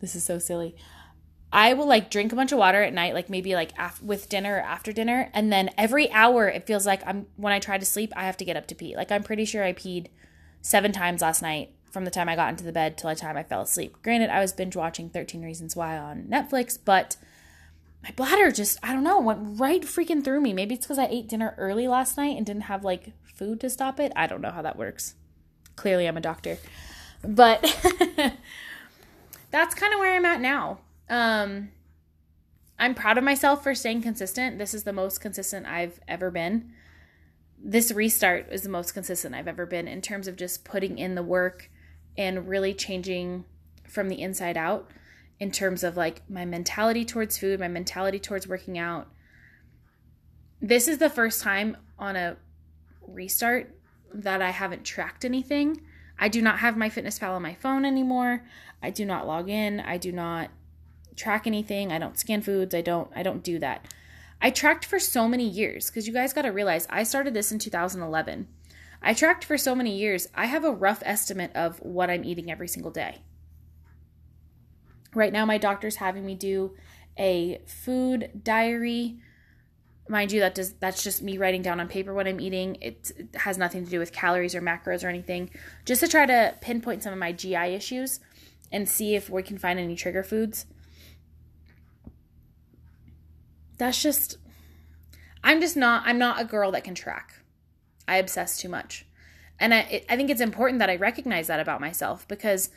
this 0.00 0.16
is 0.16 0.24
so 0.24 0.38
silly. 0.38 0.74
I 1.52 1.74
will 1.74 1.86
like 1.86 2.10
drink 2.10 2.32
a 2.32 2.36
bunch 2.36 2.52
of 2.52 2.58
water 2.58 2.82
at 2.82 2.92
night, 2.92 3.14
like 3.14 3.28
maybe 3.28 3.54
like 3.54 3.72
af- 3.78 4.02
with 4.02 4.28
dinner 4.28 4.56
or 4.56 4.60
after 4.60 4.92
dinner, 4.92 5.30
and 5.32 5.52
then 5.52 5.70
every 5.76 6.10
hour 6.12 6.48
it 6.48 6.66
feels 6.66 6.86
like 6.86 7.04
I'm 7.06 7.26
when 7.36 7.52
I 7.52 7.58
try 7.58 7.76
to 7.76 7.84
sleep, 7.84 8.12
I 8.16 8.24
have 8.24 8.36
to 8.38 8.44
get 8.44 8.56
up 8.56 8.66
to 8.68 8.74
pee. 8.74 8.96
Like 8.96 9.10
I'm 9.10 9.24
pretty 9.24 9.44
sure 9.44 9.64
I 9.64 9.72
peed 9.72 10.08
seven 10.62 10.92
times 10.92 11.22
last 11.22 11.42
night 11.42 11.74
from 11.90 12.04
the 12.04 12.10
time 12.10 12.28
I 12.28 12.36
got 12.36 12.50
into 12.50 12.64
the 12.64 12.72
bed 12.72 12.96
till 12.96 13.10
the 13.10 13.16
time 13.16 13.36
I 13.36 13.42
fell 13.42 13.62
asleep. 13.62 13.96
Granted, 14.02 14.30
I 14.30 14.40
was 14.40 14.52
binge 14.52 14.76
watching 14.76 15.10
13 15.10 15.42
Reasons 15.42 15.74
Why 15.74 15.98
on 15.98 16.24
Netflix, 16.30 16.78
but 16.82 17.16
my 18.02 18.10
bladder 18.12 18.50
just, 18.50 18.78
I 18.82 18.92
don't 18.92 19.04
know, 19.04 19.20
went 19.20 19.60
right 19.60 19.82
freaking 19.82 20.24
through 20.24 20.40
me. 20.40 20.52
Maybe 20.52 20.74
it's 20.74 20.86
because 20.86 20.98
I 20.98 21.06
ate 21.06 21.28
dinner 21.28 21.54
early 21.58 21.86
last 21.86 22.16
night 22.16 22.36
and 22.36 22.46
didn't 22.46 22.62
have 22.62 22.84
like 22.84 23.12
food 23.34 23.60
to 23.60 23.70
stop 23.70 24.00
it. 24.00 24.12
I 24.16 24.26
don't 24.26 24.40
know 24.40 24.50
how 24.50 24.62
that 24.62 24.78
works. 24.78 25.14
Clearly, 25.76 26.06
I'm 26.06 26.16
a 26.16 26.22
doctor. 26.22 26.58
But 27.22 27.62
that's 29.50 29.74
kind 29.74 29.92
of 29.92 30.00
where 30.00 30.14
I'm 30.14 30.24
at 30.24 30.40
now. 30.40 30.78
Um, 31.08 31.70
I'm 32.78 32.94
proud 32.94 33.18
of 33.18 33.24
myself 33.24 33.62
for 33.62 33.74
staying 33.74 34.02
consistent. 34.02 34.58
This 34.58 34.72
is 34.72 34.84
the 34.84 34.92
most 34.92 35.20
consistent 35.20 35.66
I've 35.66 36.00
ever 36.08 36.30
been. 36.30 36.72
This 37.62 37.92
restart 37.92 38.48
is 38.50 38.62
the 38.62 38.70
most 38.70 38.92
consistent 38.92 39.34
I've 39.34 39.48
ever 39.48 39.66
been 39.66 39.86
in 39.86 40.00
terms 40.00 40.26
of 40.26 40.36
just 40.36 40.64
putting 40.64 40.98
in 40.98 41.14
the 41.14 41.22
work 41.22 41.70
and 42.16 42.48
really 42.48 42.74
changing 42.74 43.44
from 43.88 44.08
the 44.08 44.20
inside 44.20 44.56
out 44.56 44.90
in 45.38 45.50
terms 45.50 45.82
of 45.82 45.96
like 45.96 46.22
my 46.28 46.44
mentality 46.44 47.04
towards 47.04 47.38
food, 47.38 47.60
my 47.60 47.68
mentality 47.68 48.18
towards 48.18 48.46
working 48.46 48.78
out. 48.78 49.08
This 50.60 50.86
is 50.86 50.98
the 50.98 51.10
first 51.10 51.42
time 51.42 51.76
on 51.98 52.16
a 52.16 52.36
restart 53.06 53.74
that 54.12 54.42
I 54.42 54.50
haven't 54.50 54.84
tracked 54.84 55.24
anything. 55.24 55.80
I 56.18 56.28
do 56.28 56.42
not 56.42 56.58
have 56.58 56.74
MyFitnessPal 56.74 57.30
on 57.30 57.42
my 57.42 57.54
phone 57.54 57.86
anymore. 57.86 58.44
I 58.82 58.90
do 58.90 59.06
not 59.06 59.26
log 59.26 59.48
in. 59.48 59.80
I 59.80 59.96
do 59.96 60.12
not 60.12 60.50
track 61.16 61.46
anything. 61.46 61.92
I 61.92 61.98
don't 61.98 62.18
scan 62.18 62.42
foods. 62.42 62.74
I 62.74 62.82
don't 62.82 63.10
I 63.16 63.22
don't 63.22 63.42
do 63.42 63.58
that. 63.58 63.92
I 64.42 64.50
tracked 64.50 64.84
for 64.84 64.98
so 64.98 65.28
many 65.28 65.48
years 65.48 65.88
because 65.88 66.06
you 66.06 66.14
guys 66.14 66.32
got 66.32 66.42
to 66.42 66.50
realize 66.50 66.86
I 66.90 67.02
started 67.02 67.34
this 67.34 67.52
in 67.52 67.58
2011. 67.58 68.48
I 69.02 69.14
tracked 69.14 69.44
for 69.44 69.56
so 69.56 69.74
many 69.74 69.96
years. 69.96 70.28
I 70.34 70.46
have 70.46 70.64
a 70.64 70.70
rough 70.70 71.02
estimate 71.04 71.52
of 71.54 71.78
what 71.80 72.10
I'm 72.10 72.24
eating 72.24 72.50
every 72.50 72.68
single 72.68 72.90
day. 72.90 73.18
Right 75.14 75.32
now 75.32 75.44
my 75.44 75.58
doctor's 75.58 75.96
having 75.96 76.24
me 76.24 76.34
do 76.34 76.76
a 77.18 77.60
food 77.66 78.42
diary. 78.44 79.18
Mind 80.08 80.32
you, 80.32 80.40
that 80.40 80.54
does 80.54 80.74
that's 80.74 81.02
just 81.02 81.22
me 81.22 81.38
writing 81.38 81.62
down 81.62 81.80
on 81.80 81.88
paper 81.88 82.12
what 82.12 82.28
I'm 82.28 82.40
eating. 82.40 82.76
It, 82.80 83.12
it 83.16 83.36
has 83.36 83.58
nothing 83.58 83.84
to 83.84 83.90
do 83.90 83.98
with 83.98 84.12
calories 84.12 84.54
or 84.54 84.60
macros 84.60 85.04
or 85.04 85.08
anything. 85.08 85.50
Just 85.84 86.00
to 86.02 86.08
try 86.08 86.26
to 86.26 86.54
pinpoint 86.60 87.02
some 87.02 87.12
of 87.12 87.18
my 87.18 87.32
GI 87.32 87.74
issues 87.74 88.20
and 88.72 88.88
see 88.88 89.14
if 89.14 89.30
we 89.30 89.42
can 89.42 89.58
find 89.58 89.78
any 89.78 89.96
trigger 89.96 90.22
foods 90.22 90.66
that's 93.80 94.02
just 94.02 94.36
i'm 95.42 95.60
just 95.60 95.76
not 95.76 96.02
i'm 96.06 96.18
not 96.18 96.40
a 96.40 96.44
girl 96.44 96.70
that 96.70 96.84
can 96.84 96.94
track 96.94 97.39
i 98.10 98.16
obsess 98.16 98.58
too 98.58 98.68
much 98.68 99.06
and 99.58 99.74
i 99.74 100.04
i 100.08 100.16
think 100.16 100.30
it's 100.30 100.40
important 100.40 100.78
that 100.78 100.90
i 100.90 100.96
recognize 100.96 101.46
that 101.46 101.60
about 101.60 101.80
myself 101.80 102.26
because 102.28 102.70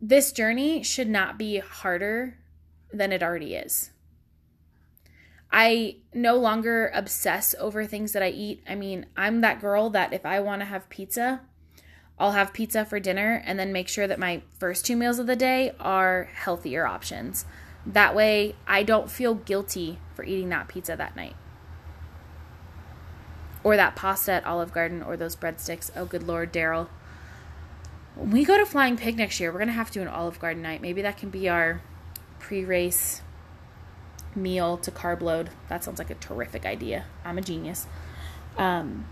this 0.00 0.32
journey 0.32 0.82
should 0.82 1.08
not 1.08 1.38
be 1.38 1.58
harder 1.58 2.38
than 2.92 3.12
it 3.12 3.22
already 3.22 3.54
is 3.54 3.90
i 5.50 5.96
no 6.14 6.36
longer 6.36 6.90
obsess 6.94 7.54
over 7.58 7.84
things 7.84 8.12
that 8.12 8.22
i 8.22 8.28
eat 8.28 8.62
i 8.68 8.74
mean 8.74 9.06
i'm 9.16 9.40
that 9.40 9.60
girl 9.60 9.90
that 9.90 10.12
if 10.12 10.24
i 10.24 10.38
want 10.40 10.60
to 10.60 10.66
have 10.66 10.88
pizza 10.88 11.40
I'll 12.18 12.32
have 12.32 12.52
pizza 12.52 12.84
for 12.84 12.98
dinner 12.98 13.42
and 13.44 13.58
then 13.58 13.72
make 13.72 13.88
sure 13.88 14.06
that 14.06 14.18
my 14.18 14.42
first 14.58 14.86
two 14.86 14.96
meals 14.96 15.18
of 15.18 15.26
the 15.26 15.36
day 15.36 15.72
are 15.78 16.30
healthier 16.34 16.86
options. 16.86 17.44
That 17.84 18.14
way, 18.14 18.56
I 18.66 18.82
don't 18.82 19.10
feel 19.10 19.34
guilty 19.34 19.98
for 20.14 20.24
eating 20.24 20.48
that 20.48 20.68
pizza 20.68 20.96
that 20.96 21.14
night. 21.14 21.36
Or 23.66 23.76
that 23.76 23.96
pasta 23.96 24.30
at 24.30 24.46
Olive 24.46 24.72
Garden 24.72 25.02
or 25.02 25.16
those 25.16 25.34
breadsticks. 25.34 25.90
Oh, 25.96 26.04
good 26.04 26.22
Lord, 26.22 26.52
Daryl. 26.52 26.86
When 28.14 28.30
we 28.30 28.44
go 28.44 28.56
to 28.56 28.64
Flying 28.64 28.96
Pig 28.96 29.16
next 29.16 29.40
year, 29.40 29.50
we're 29.50 29.58
going 29.58 29.66
to 29.66 29.74
have 29.74 29.88
to 29.88 29.94
do 29.94 30.02
an 30.02 30.06
Olive 30.06 30.38
Garden 30.38 30.62
night. 30.62 30.80
Maybe 30.80 31.02
that 31.02 31.16
can 31.16 31.30
be 31.30 31.48
our 31.48 31.82
pre 32.38 32.64
race 32.64 33.22
meal 34.36 34.76
to 34.76 34.92
carb 34.92 35.20
load. 35.20 35.50
That 35.68 35.82
sounds 35.82 35.98
like 35.98 36.10
a 36.10 36.14
terrific 36.14 36.64
idea. 36.64 37.06
I'm 37.24 37.38
a 37.38 37.40
genius. 37.40 37.88
Um, 38.56 39.04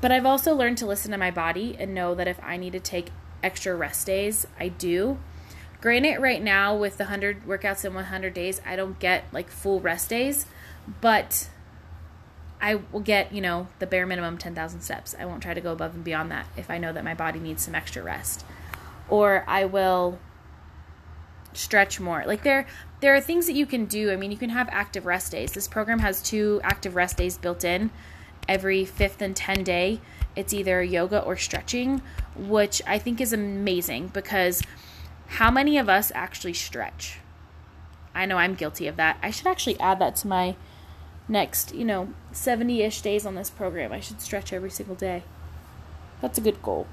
but 0.00 0.10
I've 0.10 0.26
also 0.26 0.56
learned 0.56 0.78
to 0.78 0.86
listen 0.86 1.12
to 1.12 1.16
my 1.16 1.30
body 1.30 1.76
and 1.78 1.94
know 1.94 2.16
that 2.16 2.26
if 2.26 2.42
I 2.42 2.56
need 2.56 2.72
to 2.72 2.80
take 2.80 3.10
extra 3.40 3.76
rest 3.76 4.08
days, 4.08 4.48
I 4.58 4.66
do. 4.66 5.20
Granted, 5.82 6.20
right 6.20 6.40
now 6.40 6.76
with 6.76 6.96
the 6.96 7.04
100 7.04 7.44
workouts 7.44 7.84
in 7.84 7.92
100 7.92 8.32
days, 8.32 8.60
I 8.64 8.76
don't 8.76 8.98
get 9.00 9.24
like 9.32 9.50
full 9.50 9.80
rest 9.80 10.08
days, 10.08 10.46
but 11.00 11.48
I 12.60 12.76
will 12.92 13.00
get, 13.00 13.32
you 13.32 13.40
know, 13.40 13.66
the 13.80 13.88
bare 13.88 14.06
minimum 14.06 14.38
10,000 14.38 14.80
steps. 14.80 15.16
I 15.18 15.24
won't 15.24 15.42
try 15.42 15.54
to 15.54 15.60
go 15.60 15.72
above 15.72 15.96
and 15.96 16.04
beyond 16.04 16.30
that 16.30 16.46
if 16.56 16.70
I 16.70 16.78
know 16.78 16.92
that 16.92 17.02
my 17.02 17.14
body 17.14 17.40
needs 17.40 17.64
some 17.64 17.74
extra 17.74 18.00
rest. 18.00 18.44
Or 19.08 19.44
I 19.48 19.64
will 19.64 20.20
stretch 21.52 21.98
more. 21.98 22.22
Like 22.26 22.44
there 22.44 22.64
there 23.00 23.16
are 23.16 23.20
things 23.20 23.46
that 23.46 23.54
you 23.54 23.66
can 23.66 23.86
do. 23.86 24.12
I 24.12 24.16
mean, 24.16 24.30
you 24.30 24.38
can 24.38 24.50
have 24.50 24.68
active 24.70 25.04
rest 25.04 25.32
days. 25.32 25.50
This 25.50 25.66
program 25.66 25.98
has 25.98 26.22
two 26.22 26.60
active 26.62 26.94
rest 26.94 27.16
days 27.16 27.36
built 27.36 27.64
in 27.64 27.90
every 28.48 28.86
5th 28.86 29.20
and 29.20 29.34
10 29.34 29.64
day. 29.64 30.00
It's 30.36 30.54
either 30.54 30.80
yoga 30.80 31.20
or 31.20 31.36
stretching, 31.36 32.02
which 32.36 32.80
I 32.86 32.98
think 32.98 33.20
is 33.20 33.32
amazing 33.32 34.08
because 34.08 34.62
how 35.32 35.50
many 35.50 35.78
of 35.78 35.88
us 35.88 36.12
actually 36.14 36.52
stretch? 36.52 37.18
I 38.14 38.26
know 38.26 38.36
I'm 38.36 38.54
guilty 38.54 38.86
of 38.86 38.96
that. 38.96 39.18
I 39.22 39.30
should 39.30 39.46
actually 39.46 39.80
add 39.80 39.98
that 39.98 40.16
to 40.16 40.28
my 40.28 40.56
next, 41.26 41.74
you 41.74 41.86
know, 41.86 42.12
70 42.32 42.82
ish 42.82 43.00
days 43.00 43.24
on 43.24 43.34
this 43.34 43.48
program. 43.48 43.92
I 43.92 44.00
should 44.00 44.20
stretch 44.20 44.52
every 44.52 44.70
single 44.70 44.94
day. 44.94 45.22
That's 46.20 46.36
a 46.36 46.42
good 46.42 46.60
goal. 46.62 46.86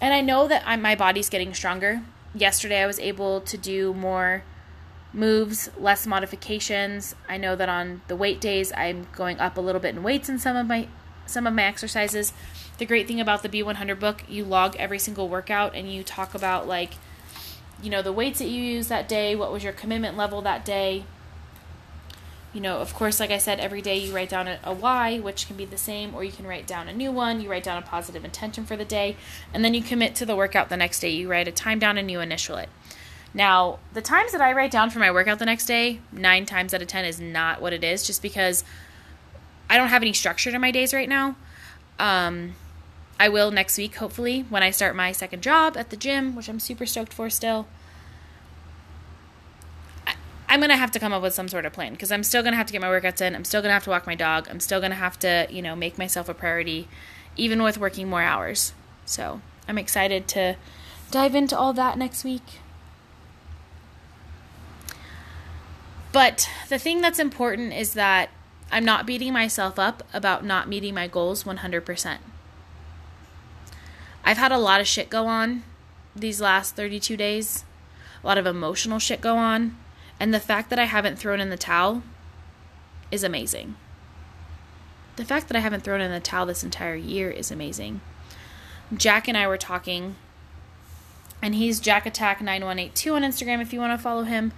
And 0.00 0.12
I 0.12 0.20
know 0.20 0.48
that 0.48 0.64
I'm, 0.66 0.82
my 0.82 0.96
body's 0.96 1.28
getting 1.28 1.54
stronger. 1.54 2.02
Yesterday, 2.34 2.82
I 2.82 2.86
was 2.86 2.98
able 2.98 3.40
to 3.42 3.56
do 3.56 3.94
more 3.94 4.42
moves, 5.12 5.70
less 5.78 6.04
modifications. 6.04 7.14
I 7.28 7.36
know 7.36 7.54
that 7.54 7.68
on 7.68 8.02
the 8.08 8.16
weight 8.16 8.40
days, 8.40 8.72
I'm 8.76 9.06
going 9.14 9.38
up 9.38 9.56
a 9.56 9.60
little 9.60 9.80
bit 9.80 9.94
in 9.94 10.02
weights 10.02 10.28
in 10.28 10.40
some 10.40 10.56
of 10.56 10.66
my 10.66 10.88
some 11.24 11.46
of 11.46 11.54
my 11.54 11.62
exercises 11.62 12.32
the 12.78 12.86
great 12.86 13.06
thing 13.06 13.20
about 13.20 13.42
the 13.42 13.48
B100 13.48 13.98
book, 13.98 14.24
you 14.28 14.44
log 14.44 14.76
every 14.76 14.98
single 14.98 15.28
workout 15.28 15.74
and 15.74 15.92
you 15.92 16.02
talk 16.02 16.34
about 16.34 16.66
like 16.66 16.94
you 17.82 17.90
know 17.90 18.00
the 18.00 18.12
weights 18.12 18.38
that 18.38 18.48
you 18.48 18.62
used 18.62 18.88
that 18.88 19.08
day, 19.08 19.34
what 19.34 19.52
was 19.52 19.64
your 19.64 19.72
commitment 19.72 20.16
level 20.16 20.40
that 20.42 20.64
day. 20.64 21.04
You 22.52 22.60
know, 22.60 22.78
of 22.78 22.94
course, 22.94 23.18
like 23.18 23.30
I 23.30 23.38
said, 23.38 23.60
every 23.60 23.80
day 23.80 23.96
you 23.96 24.14
write 24.14 24.28
down 24.28 24.46
a, 24.46 24.58
a 24.62 24.74
why, 24.74 25.18
which 25.18 25.46
can 25.46 25.56
be 25.56 25.64
the 25.64 25.78
same, 25.78 26.14
or 26.14 26.22
you 26.22 26.30
can 26.30 26.46
write 26.46 26.66
down 26.66 26.86
a 26.86 26.92
new 26.92 27.10
one. 27.10 27.40
You 27.40 27.50
write 27.50 27.62
down 27.62 27.82
a 27.82 27.86
positive 27.86 28.26
intention 28.26 28.66
for 28.66 28.76
the 28.76 28.84
day, 28.84 29.16
and 29.54 29.64
then 29.64 29.72
you 29.72 29.82
commit 29.82 30.14
to 30.16 30.26
the 30.26 30.36
workout 30.36 30.68
the 30.68 30.76
next 30.76 31.00
day. 31.00 31.08
You 31.08 31.30
write 31.30 31.48
a 31.48 31.52
time 31.52 31.78
down 31.78 31.96
and 31.96 32.10
you 32.10 32.20
initial 32.20 32.56
it. 32.58 32.68
Now, 33.32 33.78
the 33.94 34.02
times 34.02 34.32
that 34.32 34.42
I 34.42 34.52
write 34.52 34.70
down 34.70 34.90
for 34.90 34.98
my 34.98 35.10
workout 35.10 35.38
the 35.38 35.46
next 35.46 35.64
day, 35.64 36.00
nine 36.12 36.44
times 36.44 36.74
out 36.74 36.82
of 36.82 36.88
ten 36.88 37.06
is 37.06 37.18
not 37.18 37.62
what 37.62 37.72
it 37.72 37.82
is, 37.82 38.06
just 38.06 38.20
because 38.20 38.64
I 39.70 39.78
don't 39.78 39.88
have 39.88 40.02
any 40.02 40.12
structure 40.12 40.50
to 40.50 40.58
my 40.58 40.70
days 40.70 40.92
right 40.92 41.08
now. 41.08 41.36
Um, 41.98 42.54
I 43.22 43.28
will 43.28 43.52
next 43.52 43.78
week, 43.78 43.94
hopefully, 43.94 44.46
when 44.48 44.64
I 44.64 44.72
start 44.72 44.96
my 44.96 45.12
second 45.12 45.44
job 45.44 45.76
at 45.76 45.90
the 45.90 45.96
gym, 45.96 46.34
which 46.34 46.48
I'm 46.48 46.58
super 46.58 46.84
stoked 46.84 47.12
for 47.12 47.30
still. 47.30 47.68
I, 50.04 50.16
I'm 50.48 50.58
going 50.58 50.70
to 50.70 50.76
have 50.76 50.90
to 50.90 50.98
come 50.98 51.12
up 51.12 51.22
with 51.22 51.32
some 51.32 51.46
sort 51.48 51.64
of 51.64 51.72
plan 51.72 51.92
because 51.92 52.10
I'm 52.10 52.24
still 52.24 52.42
going 52.42 52.50
to 52.50 52.56
have 52.56 52.66
to 52.66 52.72
get 52.72 52.80
my 52.80 52.88
workouts 52.88 53.20
in. 53.20 53.36
I'm 53.36 53.44
still 53.44 53.62
going 53.62 53.68
to 53.68 53.74
have 53.74 53.84
to 53.84 53.90
walk 53.90 54.08
my 54.08 54.16
dog. 54.16 54.48
I'm 54.50 54.58
still 54.58 54.80
going 54.80 54.90
to 54.90 54.96
have 54.96 55.20
to, 55.20 55.46
you 55.48 55.62
know, 55.62 55.76
make 55.76 55.98
myself 55.98 56.28
a 56.28 56.34
priority, 56.34 56.88
even 57.36 57.62
with 57.62 57.78
working 57.78 58.10
more 58.10 58.22
hours. 58.22 58.72
So 59.06 59.40
I'm 59.68 59.78
excited 59.78 60.26
to 60.26 60.56
dive 61.12 61.36
into 61.36 61.56
all 61.56 61.72
that 61.74 61.96
next 61.96 62.24
week. 62.24 62.58
But 66.10 66.50
the 66.68 66.78
thing 66.80 67.00
that's 67.00 67.20
important 67.20 67.72
is 67.72 67.94
that 67.94 68.30
I'm 68.72 68.84
not 68.84 69.06
beating 69.06 69.32
myself 69.32 69.78
up 69.78 70.02
about 70.12 70.44
not 70.44 70.68
meeting 70.68 70.92
my 70.92 71.06
goals 71.06 71.44
100%. 71.44 72.18
I've 74.24 74.38
had 74.38 74.52
a 74.52 74.58
lot 74.58 74.80
of 74.80 74.86
shit 74.86 75.10
go 75.10 75.26
on 75.26 75.64
these 76.14 76.40
last 76.40 76.76
32 76.76 77.16
days, 77.16 77.64
a 78.22 78.26
lot 78.26 78.38
of 78.38 78.46
emotional 78.46 78.98
shit 78.98 79.20
go 79.20 79.36
on, 79.36 79.76
and 80.20 80.32
the 80.32 80.40
fact 80.40 80.70
that 80.70 80.78
I 80.78 80.84
haven't 80.84 81.18
thrown 81.18 81.40
in 81.40 81.50
the 81.50 81.56
towel 81.56 82.02
is 83.10 83.24
amazing. 83.24 83.76
The 85.16 85.24
fact 85.24 85.48
that 85.48 85.56
I 85.56 85.60
haven't 85.60 85.82
thrown 85.82 86.00
in 86.00 86.10
the 86.10 86.20
towel 86.20 86.46
this 86.46 86.64
entire 86.64 86.94
year 86.94 87.30
is 87.30 87.50
amazing. 87.50 88.00
Jack 88.94 89.28
and 89.28 89.36
I 89.36 89.46
were 89.46 89.58
talking, 89.58 90.16
and 91.40 91.54
he's 91.54 91.80
Jack 91.80 92.06
Attack 92.06 92.40
9182 92.40 93.14
on 93.14 93.22
Instagram 93.22 93.60
if 93.60 93.72
you 93.72 93.80
want 93.80 93.98
to 93.98 94.02
follow 94.02 94.22
him. 94.22 94.52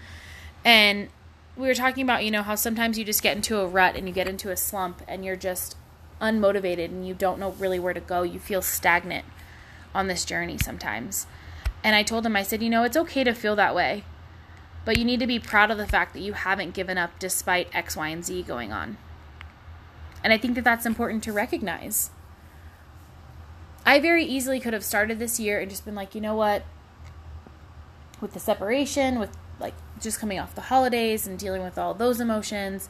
And 0.65 1.09
we 1.57 1.67
were 1.67 1.75
talking 1.75 2.03
about, 2.03 2.25
you 2.25 2.31
know, 2.31 2.43
how 2.43 2.57
sometimes 2.57 2.99
you 2.99 3.05
just 3.05 3.23
get 3.23 3.37
into 3.37 3.59
a 3.59 3.67
rut 3.67 3.97
and 3.97 4.09
you 4.09 4.15
get 4.15 4.29
into 4.29 4.51
a 4.51 4.57
slump 4.57 5.03
and 5.07 5.25
you're 5.25 5.37
just 5.37 5.77
unmotivated 6.21 6.87
and 6.87 7.07
you 7.07 7.15
don't 7.15 7.39
know 7.39 7.53
really 7.53 7.79
where 7.79 7.95
to 7.95 8.01
go. 8.01 8.23
You 8.23 8.39
feel 8.39 8.63
stagnant 8.63 9.25
on 9.95 10.09
this 10.09 10.25
journey 10.25 10.59
sometimes. 10.59 11.27
And 11.83 11.95
I 11.95 12.03
told 12.03 12.25
him, 12.25 12.37
I 12.37 12.43
said, 12.43 12.63
you 12.63 12.71
know, 12.71 12.83
it's 12.83 12.97
okay 12.97 13.25
to 13.25 13.35
feel 13.35 13.57
that 13.57 13.75
way, 13.75 14.05
but 14.85 14.97
you 14.97 15.05
need 15.05 15.21
to 15.21 15.27
be 15.27 15.39
proud 15.39 15.71
of 15.71 15.79
the 15.79 15.87
fact 15.87 16.15
that 16.15 16.23
you 16.23 16.33
haven't 16.33 16.75
given 16.75 16.99
up 16.99 17.19
despite 17.19 17.75
X, 17.75 17.97
Y, 17.97 18.09
and 18.09 18.25
Z 18.25 18.43
going 18.45 18.73
on. 18.73 18.97
And 20.23 20.33
I 20.33 20.39
think 20.39 20.55
that 20.55 20.65
that's 20.65 20.87
important 20.87 21.23
to 21.25 21.33
recognize. 21.33 22.11
I 23.85 24.01
very 24.01 24.25
easily 24.25 24.61
could 24.61 24.73
have 24.73 24.85
started 24.85 25.19
this 25.19 25.39
year 25.39 25.61
and 25.61 25.71
just 25.71 25.85
been 25.85 25.95
like, 25.95 26.15
you 26.15 26.21
know 26.23 26.35
what? 26.35 26.65
With 28.21 28.33
the 28.33 28.41
separation, 28.41 29.19
with 29.19 29.37
like 29.61 29.75
just 30.01 30.19
coming 30.19 30.39
off 30.39 30.55
the 30.55 30.63
holidays 30.63 31.27
and 31.27 31.39
dealing 31.39 31.63
with 31.63 31.77
all 31.77 31.93
those 31.93 32.21
emotions, 32.21 32.89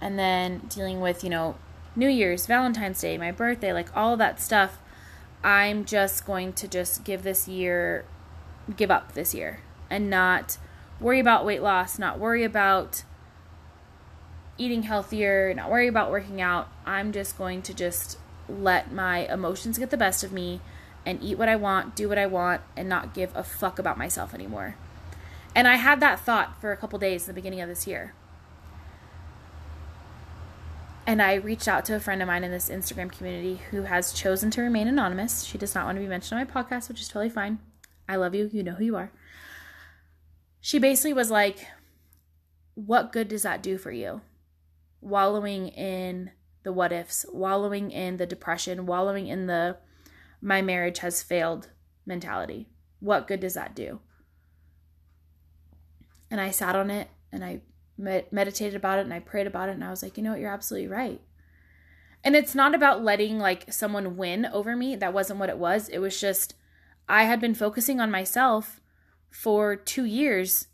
and 0.00 0.18
then 0.18 0.62
dealing 0.68 1.00
with, 1.00 1.22
you 1.22 1.30
know, 1.30 1.54
New 1.94 2.08
Year's, 2.08 2.46
Valentine's 2.46 3.00
Day, 3.00 3.16
my 3.16 3.30
birthday, 3.30 3.72
like 3.72 3.96
all 3.96 4.16
that 4.16 4.40
stuff. 4.40 4.78
I'm 5.44 5.84
just 5.84 6.24
going 6.24 6.54
to 6.54 6.66
just 6.66 7.04
give 7.04 7.22
this 7.22 7.46
year, 7.46 8.06
give 8.74 8.90
up 8.90 9.12
this 9.12 9.34
year 9.34 9.60
and 9.90 10.08
not 10.08 10.56
worry 10.98 11.20
about 11.20 11.44
weight 11.44 11.62
loss, 11.62 11.98
not 11.98 12.18
worry 12.18 12.44
about 12.44 13.04
eating 14.56 14.84
healthier, 14.84 15.52
not 15.54 15.70
worry 15.70 15.86
about 15.86 16.10
working 16.10 16.40
out. 16.40 16.68
I'm 16.86 17.12
just 17.12 17.36
going 17.36 17.60
to 17.62 17.74
just 17.74 18.18
let 18.48 18.90
my 18.90 19.30
emotions 19.30 19.78
get 19.78 19.90
the 19.90 19.98
best 19.98 20.24
of 20.24 20.32
me 20.32 20.60
and 21.04 21.22
eat 21.22 21.36
what 21.36 21.50
I 21.50 21.56
want, 21.56 21.94
do 21.94 22.08
what 22.08 22.18
I 22.18 22.26
want, 22.26 22.62
and 22.74 22.88
not 22.88 23.12
give 23.12 23.34
a 23.36 23.44
fuck 23.44 23.78
about 23.78 23.98
myself 23.98 24.32
anymore. 24.32 24.76
And 25.54 25.68
I 25.68 25.76
had 25.76 26.00
that 26.00 26.20
thought 26.20 26.58
for 26.58 26.72
a 26.72 26.76
couple 26.76 26.98
days 26.98 27.24
in 27.24 27.34
the 27.34 27.38
beginning 27.38 27.60
of 27.60 27.68
this 27.68 27.86
year. 27.86 28.14
And 31.06 31.20
I 31.20 31.34
reached 31.34 31.68
out 31.68 31.84
to 31.86 31.96
a 31.96 32.00
friend 32.00 32.22
of 32.22 32.28
mine 32.28 32.44
in 32.44 32.50
this 32.50 32.70
Instagram 32.70 33.12
community 33.12 33.60
who 33.70 33.82
has 33.82 34.12
chosen 34.12 34.50
to 34.52 34.62
remain 34.62 34.88
anonymous. 34.88 35.44
She 35.44 35.58
does 35.58 35.74
not 35.74 35.84
want 35.84 35.96
to 35.96 36.02
be 36.02 36.08
mentioned 36.08 36.40
on 36.40 36.46
my 36.46 36.52
podcast, 36.52 36.88
which 36.88 37.00
is 37.00 37.08
totally 37.08 37.28
fine. 37.28 37.58
I 38.08 38.16
love 38.16 38.34
you. 38.34 38.48
You 38.52 38.62
know 38.62 38.72
who 38.72 38.84
you 38.84 38.96
are. 38.96 39.12
She 40.60 40.78
basically 40.78 41.12
was 41.12 41.30
like, 41.30 41.66
What 42.74 43.12
good 43.12 43.28
does 43.28 43.42
that 43.42 43.62
do 43.62 43.76
for 43.76 43.90
you? 43.90 44.22
Wallowing 45.02 45.68
in 45.68 46.30
the 46.62 46.72
what 46.72 46.92
ifs, 46.92 47.26
wallowing 47.30 47.90
in 47.90 48.16
the 48.16 48.26
depression, 48.26 48.86
wallowing 48.86 49.26
in 49.26 49.46
the 49.46 49.76
my 50.40 50.62
marriage 50.62 50.98
has 51.00 51.22
failed 51.22 51.68
mentality. 52.06 52.66
What 53.00 53.28
good 53.28 53.40
does 53.40 53.54
that 53.54 53.74
do? 53.74 54.00
And 56.30 56.40
I 56.40 56.50
sat 56.50 56.74
on 56.74 56.90
it 56.90 57.08
and 57.30 57.44
I 57.44 57.60
med- 57.96 58.32
meditated 58.32 58.74
about 58.74 58.98
it 58.98 59.02
and 59.02 59.14
I 59.14 59.20
prayed 59.20 59.46
about 59.46 59.68
it 59.68 59.72
and 59.72 59.84
I 59.84 59.90
was 59.90 60.02
like, 60.02 60.16
you 60.16 60.22
know 60.22 60.30
what, 60.30 60.40
you're 60.40 60.50
absolutely 60.50 60.88
right. 60.88 61.20
And 62.22 62.34
it's 62.34 62.54
not 62.54 62.74
about 62.74 63.04
letting 63.04 63.38
like 63.38 63.72
someone 63.72 64.16
win 64.16 64.46
over 64.46 64.74
me. 64.74 64.96
That 64.96 65.12
wasn't 65.12 65.38
what 65.38 65.50
it 65.50 65.58
was. 65.58 65.88
It 65.88 65.98
was 65.98 66.20
just 66.20 66.54
I 67.08 67.24
had 67.24 67.40
been 67.40 67.54
focusing 67.54 68.00
on 68.00 68.10
myself 68.10 68.80
for 69.30 69.76
2 69.76 70.04
years. 70.04 70.68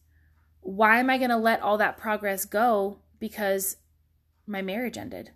Why 0.60 1.00
am 1.00 1.10
I 1.10 1.18
going 1.18 1.30
to 1.30 1.36
let 1.36 1.60
all 1.60 1.78
that 1.78 1.96
progress 1.96 2.44
go 2.44 2.98
because 3.18 3.78
my 4.46 4.62
marriage 4.62 4.96
ended? 4.96 5.32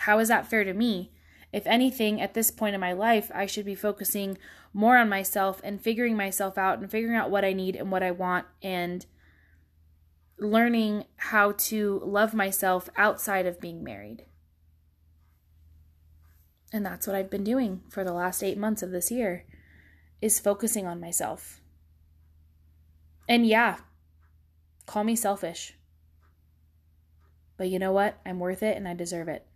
How 0.00 0.18
is 0.18 0.28
that 0.28 0.46
fair 0.46 0.64
to 0.64 0.74
me? 0.74 1.12
If 1.52 1.66
anything, 1.66 2.20
at 2.20 2.34
this 2.34 2.50
point 2.50 2.74
in 2.74 2.80
my 2.80 2.92
life, 2.92 3.30
I 3.34 3.46
should 3.46 3.64
be 3.64 3.74
focusing 3.74 4.36
more 4.74 4.98
on 4.98 5.08
myself 5.08 5.60
and 5.64 5.80
figuring 5.80 6.16
myself 6.16 6.58
out 6.58 6.78
and 6.78 6.90
figuring 6.90 7.16
out 7.16 7.30
what 7.30 7.44
I 7.44 7.54
need 7.54 7.76
and 7.76 7.90
what 7.90 8.02
I 8.02 8.10
want 8.10 8.46
and 8.62 9.06
learning 10.38 11.04
how 11.16 11.52
to 11.52 12.00
love 12.04 12.34
myself 12.34 12.88
outside 12.96 13.46
of 13.46 13.60
being 13.60 13.82
married. 13.82 14.26
And 16.72 16.84
that's 16.84 17.06
what 17.06 17.16
I've 17.16 17.30
been 17.30 17.44
doing 17.44 17.82
for 17.88 18.04
the 18.04 18.12
last 18.12 18.42
8 18.42 18.58
months 18.58 18.82
of 18.82 18.90
this 18.90 19.10
year 19.10 19.44
is 20.20 20.40
focusing 20.40 20.86
on 20.86 21.00
myself. 21.00 21.60
And 23.28 23.46
yeah, 23.46 23.78
call 24.84 25.04
me 25.04 25.16
selfish. 25.16 25.74
But 27.56 27.70
you 27.70 27.78
know 27.78 27.92
what? 27.92 28.18
I'm 28.26 28.38
worth 28.38 28.62
it 28.62 28.76
and 28.76 28.86
I 28.86 28.94
deserve 28.94 29.28
it. 29.28 29.46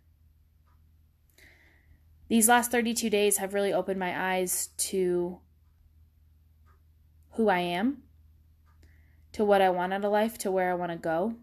These 2.27 2.47
last 2.47 2.71
32 2.71 3.09
days 3.09 3.37
have 3.37 3.53
really 3.53 3.73
opened 3.73 3.99
my 3.99 4.33
eyes 4.33 4.69
to 4.77 5.39
who 7.31 7.49
I 7.49 7.59
am 7.59 8.03
to 9.33 9.45
what 9.45 9.61
I 9.61 9.69
want 9.69 9.93
out 9.93 10.05
of 10.05 10.11
life, 10.11 10.37
to 10.39 10.51
where 10.51 10.71
I 10.71 10.75
want 10.75 10.91
to 10.91 10.97
go. 10.97 11.35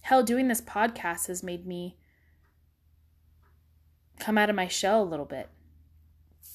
Hell, 0.00 0.22
doing 0.22 0.48
this 0.48 0.60
podcast 0.60 1.26
has 1.26 1.42
made 1.42 1.66
me 1.66 1.96
come 4.18 4.38
out 4.38 4.50
of 4.50 4.56
my 4.56 4.68
shell 4.68 5.02
a 5.02 5.04
little 5.04 5.24
bit. 5.24 5.48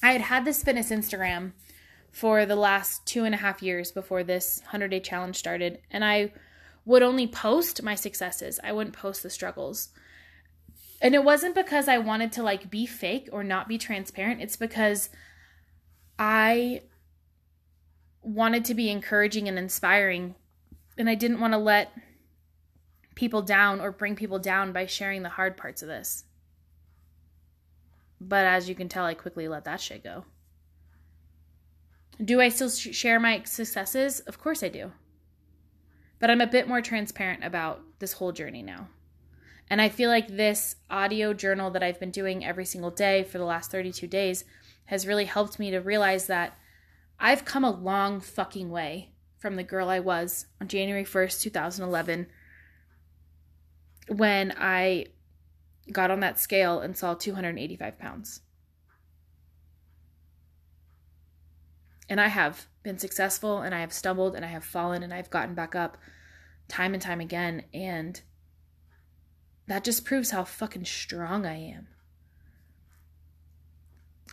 I 0.02 0.12
had 0.12 0.22
had 0.22 0.44
this 0.44 0.62
fitness 0.62 0.90
Instagram 0.90 1.52
for 2.10 2.46
the 2.46 2.56
last 2.56 3.06
two 3.06 3.24
and 3.24 3.34
a 3.34 3.38
half 3.38 3.62
years 3.62 3.90
before 3.90 4.22
this 4.22 4.60
100 4.64 4.88
day 4.88 5.00
challenge 5.00 5.36
started, 5.36 5.80
and 5.90 6.04
I 6.04 6.32
would 6.84 7.02
only 7.02 7.26
post 7.26 7.82
my 7.82 7.94
successes. 7.94 8.60
I 8.62 8.72
wouldn't 8.72 8.94
post 8.94 9.22
the 9.22 9.30
struggles. 9.30 9.88
And 11.00 11.14
it 11.14 11.24
wasn't 11.24 11.54
because 11.54 11.88
I 11.88 11.98
wanted 11.98 12.32
to 12.32 12.42
like 12.42 12.70
be 12.70 12.86
fake 12.86 13.28
or 13.32 13.42
not 13.42 13.68
be 13.68 13.78
transparent. 13.78 14.40
It's 14.40 14.56
because 14.56 15.10
I 16.18 16.82
wanted 18.22 18.64
to 18.66 18.74
be 18.74 18.90
encouraging 18.90 19.48
and 19.48 19.58
inspiring 19.58 20.34
and 20.96 21.08
I 21.08 21.14
didn't 21.14 21.40
want 21.40 21.52
to 21.52 21.58
let 21.58 21.92
people 23.14 23.42
down 23.42 23.80
or 23.80 23.92
bring 23.92 24.16
people 24.16 24.38
down 24.38 24.72
by 24.72 24.86
sharing 24.86 25.22
the 25.22 25.28
hard 25.28 25.56
parts 25.56 25.82
of 25.82 25.88
this. 25.88 26.24
But 28.20 28.46
as 28.46 28.68
you 28.68 28.74
can 28.74 28.88
tell, 28.88 29.04
I 29.04 29.14
quickly 29.14 29.48
let 29.48 29.64
that 29.64 29.80
shit 29.80 30.02
go. 30.02 30.24
Do 32.22 32.40
I 32.40 32.48
still 32.48 32.70
sh- 32.70 32.94
share 32.94 33.20
my 33.20 33.42
successes? 33.44 34.20
Of 34.20 34.38
course 34.38 34.62
I 34.62 34.68
do. 34.68 34.92
But 36.20 36.30
I'm 36.30 36.40
a 36.40 36.46
bit 36.46 36.68
more 36.68 36.80
transparent 36.80 37.44
about 37.44 37.82
this 37.98 38.14
whole 38.14 38.32
journey 38.32 38.62
now. 38.62 38.88
And 39.68 39.80
I 39.80 39.88
feel 39.88 40.10
like 40.10 40.28
this 40.28 40.76
audio 40.90 41.34
journal 41.34 41.70
that 41.70 41.82
I've 41.82 41.98
been 41.98 42.10
doing 42.10 42.44
every 42.44 42.64
single 42.64 42.90
day 42.90 43.24
for 43.24 43.38
the 43.38 43.44
last 43.44 43.70
32 43.70 44.06
days 44.06 44.44
has 44.86 45.06
really 45.06 45.24
helped 45.24 45.58
me 45.58 45.70
to 45.70 45.78
realize 45.78 46.26
that 46.26 46.56
I've 47.18 47.44
come 47.44 47.64
a 47.64 47.70
long 47.70 48.20
fucking 48.20 48.70
way 48.70 49.13
from 49.44 49.56
the 49.56 49.62
girl 49.62 49.90
I 49.90 50.00
was 50.00 50.46
on 50.58 50.68
January 50.68 51.04
1st, 51.04 51.42
2011, 51.42 52.28
when 54.08 54.54
I 54.56 55.08
got 55.92 56.10
on 56.10 56.20
that 56.20 56.40
scale 56.40 56.80
and 56.80 56.96
saw 56.96 57.12
285 57.12 57.98
pounds. 57.98 58.40
And 62.08 62.18
I 62.18 62.28
have 62.28 62.68
been 62.82 62.96
successful 62.96 63.60
and 63.60 63.74
I 63.74 63.80
have 63.80 63.92
stumbled 63.92 64.34
and 64.34 64.46
I 64.46 64.48
have 64.48 64.64
fallen 64.64 65.02
and 65.02 65.12
I've 65.12 65.28
gotten 65.28 65.54
back 65.54 65.74
up 65.74 65.98
time 66.66 66.94
and 66.94 67.02
time 67.02 67.20
again. 67.20 67.64
And 67.74 68.22
that 69.66 69.84
just 69.84 70.06
proves 70.06 70.30
how 70.30 70.44
fucking 70.44 70.86
strong 70.86 71.44
I 71.44 71.56
am. 71.56 71.88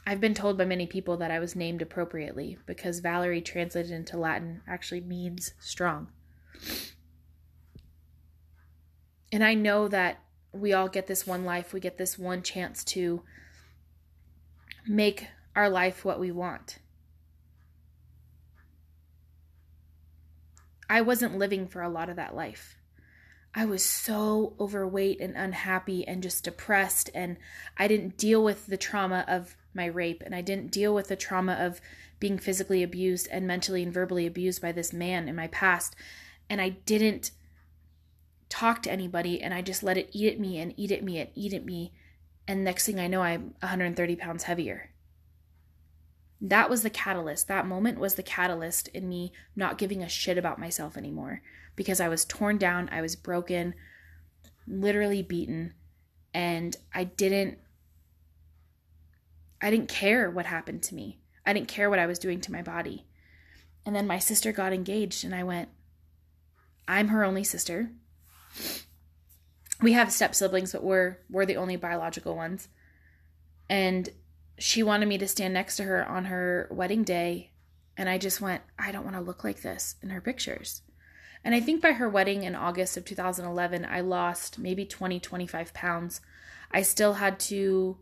I've 0.06 0.20
been 0.20 0.34
told 0.34 0.58
by 0.58 0.66
many 0.66 0.88
people 0.88 1.18
that 1.18 1.32
I 1.32 1.40
was 1.40 1.56
named 1.56 1.82
appropriately 1.82 2.58
because 2.66 3.00
Valerie, 3.00 3.42
translated 3.42 3.92
into 3.92 4.18
Latin, 4.18 4.62
actually 4.68 5.02
means 5.02 5.54
strong. 5.60 6.08
And 9.32 9.44
I 9.44 9.54
know 9.54 9.88
that 9.88 10.20
we 10.52 10.74
all 10.74 10.90
get 10.90 11.08
this 11.08 11.26
one 11.26 11.46
life, 11.46 11.72
we 11.72 11.80
get 11.80 11.98
this 11.98 12.18
one 12.18 12.42
chance 12.42 12.84
to 12.86 13.22
make 14.88 15.28
our 15.56 15.70
life 15.70 16.04
what 16.04 16.20
we 16.20 16.32
want. 16.32 16.80
I 20.90 21.02
wasn't 21.02 21.38
living 21.38 21.68
for 21.68 21.82
a 21.82 21.90
lot 21.90 22.10
of 22.10 22.18
that 22.18 22.36
life. 22.36 22.76
I 23.54 23.66
was 23.66 23.84
so 23.84 24.56
overweight 24.60 25.22
and 25.22 25.36
unhappy 25.36 26.06
and 26.08 26.24
just 26.24 26.44
depressed, 26.44 27.10
and 27.14 27.38
I 27.78 27.88
didn't 27.88 28.18
deal 28.18 28.44
with 28.44 28.68
the 28.68 28.78
trauma 28.78 29.24
of 29.28 29.56
my 29.74 29.86
rape 29.86 30.22
and 30.26 30.36
I 30.36 30.42
didn't 30.42 30.72
deal 30.72 30.94
with 30.94 31.08
the 31.08 31.16
trauma 31.16 31.54
of 31.54 31.82
being 32.20 32.38
physically 32.38 32.84
abused 32.84 33.28
and 33.32 33.48
mentally 33.48 33.84
and 33.84 33.94
verbally 33.94 34.26
abused 34.28 34.62
by 34.62 34.72
this 34.72 34.94
man 34.94 35.28
in 35.28 35.36
my 35.36 35.48
past 35.48 35.96
and 36.50 36.62
I 36.62 36.70
didn't 36.70 37.32
talk 38.50 38.84
to 38.84 38.92
anybody 38.92 39.42
and 39.42 39.54
I 39.54 39.62
just 39.62 39.84
let 39.84 39.98
it 39.98 40.10
eat 40.12 40.34
at 40.34 40.40
me 40.40 40.60
and 40.60 40.74
eat 40.78 40.92
at 40.92 41.04
me 41.04 41.20
and 41.20 41.30
eat 41.36 41.54
at 41.54 41.66
me 41.66 41.94
and 42.48 42.64
next 42.64 42.86
thing 42.86 43.00
I 43.00 43.08
know 43.08 43.22
I'm 43.22 43.54
130 43.60 44.16
pounds 44.18 44.44
heavier. 44.44 44.90
That 46.42 46.70
was 46.70 46.82
the 46.82 46.90
catalyst. 46.90 47.48
That 47.48 47.68
moment 47.68 48.00
was 48.00 48.16
the 48.16 48.24
catalyst 48.24 48.88
in 48.90 49.08
me 49.08 49.32
not 49.56 49.78
giving 49.78 50.02
a 50.02 50.10
shit 50.10 50.38
about 50.38 50.60
myself 50.60 50.98
anymore 50.98 51.42
because 51.76 52.02
I 52.02 52.10
was 52.10 52.26
torn 52.26 52.58
down, 52.58 52.90
I 52.92 53.02
was 53.02 53.16
broken, 53.16 53.76
literally 54.68 55.22
beaten, 55.22 55.74
and 56.34 56.76
I 56.94 57.06
didn't 57.06 57.60
I 59.62 59.70
didn't 59.70 59.90
care 59.90 60.30
what 60.30 60.46
happened 60.46 60.84
to 60.84 60.96
me. 60.96 61.20
I 61.46 61.54
didn't 61.54 61.68
care 61.68 61.90
what 61.90 62.00
I 62.00 62.06
was 62.06 62.20
doing 62.20 62.42
to 62.42 62.52
my 62.52 62.62
body. 62.62 63.06
And 63.86 63.96
then 63.96 64.08
my 64.08 64.20
sister 64.20 64.52
got 64.52 64.74
engaged, 64.74 65.24
and 65.24 65.34
I 65.34 65.44
went, 65.44 65.70
I'm 66.88 67.10
her 67.10 67.24
only 67.24 67.44
sister. 67.44 67.92
We 69.82 69.94
have 69.94 70.12
step 70.12 70.36
siblings, 70.36 70.72
but 70.72 70.84
we're 70.84 71.18
we're 71.30 71.46
the 71.46 71.58
only 71.58 71.76
biological 71.76 72.36
ones. 72.36 72.68
And 73.70 74.10
she 74.60 74.84
wanted 74.84 75.08
me 75.08 75.18
to 75.18 75.28
stand 75.28 75.54
next 75.54 75.78
to 75.78 75.84
her 75.84 76.08
on 76.08 76.26
her 76.26 76.68
wedding 76.70 77.04
day, 77.04 77.52
and 77.98 78.08
I 78.08 78.18
just 78.18 78.42
went, 78.42 78.62
I 78.78 78.92
don't 78.92 79.04
want 79.04 79.16
to 79.16 79.22
look 79.22 79.44
like 79.44 79.62
this 79.62 79.96
in 80.04 80.10
her 80.12 80.22
pictures. 80.22 80.82
And 81.44 81.56
I 81.56 81.60
think 81.60 81.82
by 81.82 81.94
her 81.94 82.08
wedding 82.08 82.44
in 82.44 82.56
August 82.56 82.98
of 82.98 83.06
2011, 83.06 83.86
I 83.90 84.02
lost 84.02 84.60
maybe 84.60 84.86
20, 84.86 85.20
25 85.20 85.74
pounds. 85.74 86.22
I 86.72 86.84
still 86.84 87.14
had 87.14 87.40
to 87.40 87.98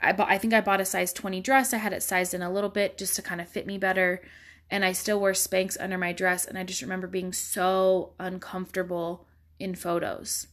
I 0.00 0.12
bought 0.12 0.30
I 0.30 0.38
think 0.38 0.54
I 0.54 0.60
bought 0.60 0.80
a 0.80 0.84
size 0.84 1.12
20 1.12 1.40
dress. 1.40 1.72
I 1.72 1.78
had 1.78 1.92
it 1.92 2.02
sized 2.02 2.34
in 2.34 2.42
a 2.42 2.52
little 2.52 2.70
bit 2.70 2.98
just 2.98 3.16
to 3.16 3.22
kind 3.22 3.40
of 3.40 3.48
fit 3.48 3.66
me 3.66 3.78
better. 3.78 4.22
And 4.70 4.84
I 4.84 4.92
still 4.92 5.20
wear 5.20 5.32
Spanx 5.32 5.76
under 5.78 5.96
my 5.96 6.12
dress 6.12 6.44
and 6.44 6.58
I 6.58 6.64
just 6.64 6.82
remember 6.82 7.06
being 7.06 7.32
so 7.32 8.14
uncomfortable 8.18 9.26
in 9.58 9.74
photos. 9.74 10.48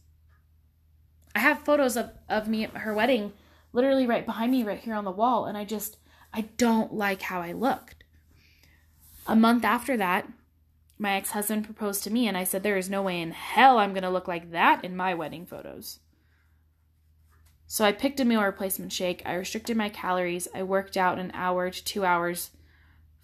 I 1.34 1.40
have 1.40 1.64
photos 1.64 1.96
of, 1.96 2.10
of 2.28 2.48
me 2.48 2.64
at 2.64 2.70
her 2.70 2.94
wedding 2.94 3.32
literally 3.72 4.06
right 4.06 4.24
behind 4.24 4.52
me 4.52 4.62
right 4.62 4.78
here 4.78 4.94
on 4.94 5.04
the 5.04 5.10
wall 5.10 5.46
and 5.46 5.58
I 5.58 5.64
just 5.64 5.98
I 6.32 6.42
don't 6.56 6.94
like 6.94 7.22
how 7.22 7.40
I 7.40 7.52
looked. 7.52 8.04
A 9.26 9.36
month 9.36 9.64
after 9.64 9.96
that, 9.96 10.28
my 10.98 11.14
ex-husband 11.14 11.64
proposed 11.64 12.04
to 12.04 12.10
me 12.10 12.28
and 12.28 12.36
I 12.36 12.44
said 12.44 12.62
there 12.62 12.76
is 12.76 12.90
no 12.90 13.02
way 13.02 13.20
in 13.20 13.32
hell 13.32 13.78
I'm 13.78 13.92
going 13.92 14.02
to 14.02 14.10
look 14.10 14.28
like 14.28 14.52
that 14.52 14.84
in 14.84 14.96
my 14.96 15.14
wedding 15.14 15.44
photos. 15.44 15.98
So 17.66 17.84
I 17.84 17.92
picked 17.92 18.20
a 18.20 18.24
meal 18.24 18.42
replacement 18.42 18.92
shake. 18.92 19.22
I 19.24 19.34
restricted 19.34 19.76
my 19.76 19.88
calories. 19.88 20.46
I 20.54 20.62
worked 20.62 20.96
out 20.96 21.18
an 21.18 21.32
hour 21.34 21.70
to 21.70 21.84
two 21.84 22.04
hours, 22.04 22.50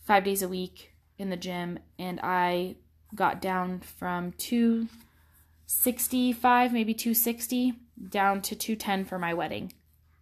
five 0.05 0.25
days 0.25 0.43
a 0.43 0.49
week 0.49 0.93
in 1.19 1.31
the 1.31 1.37
gym, 1.37 1.79
and 1.99 2.19
I 2.23 2.77
got 3.15 3.43
down 3.43 3.81
from 3.81 4.33
265, 4.33 6.73
maybe 6.73 6.95
260 6.95 7.75
down 8.09 8.41
to 8.43 8.57
210 8.57 9.05
for 9.05 9.19
my 9.19 9.35
wedding. 9.35 9.73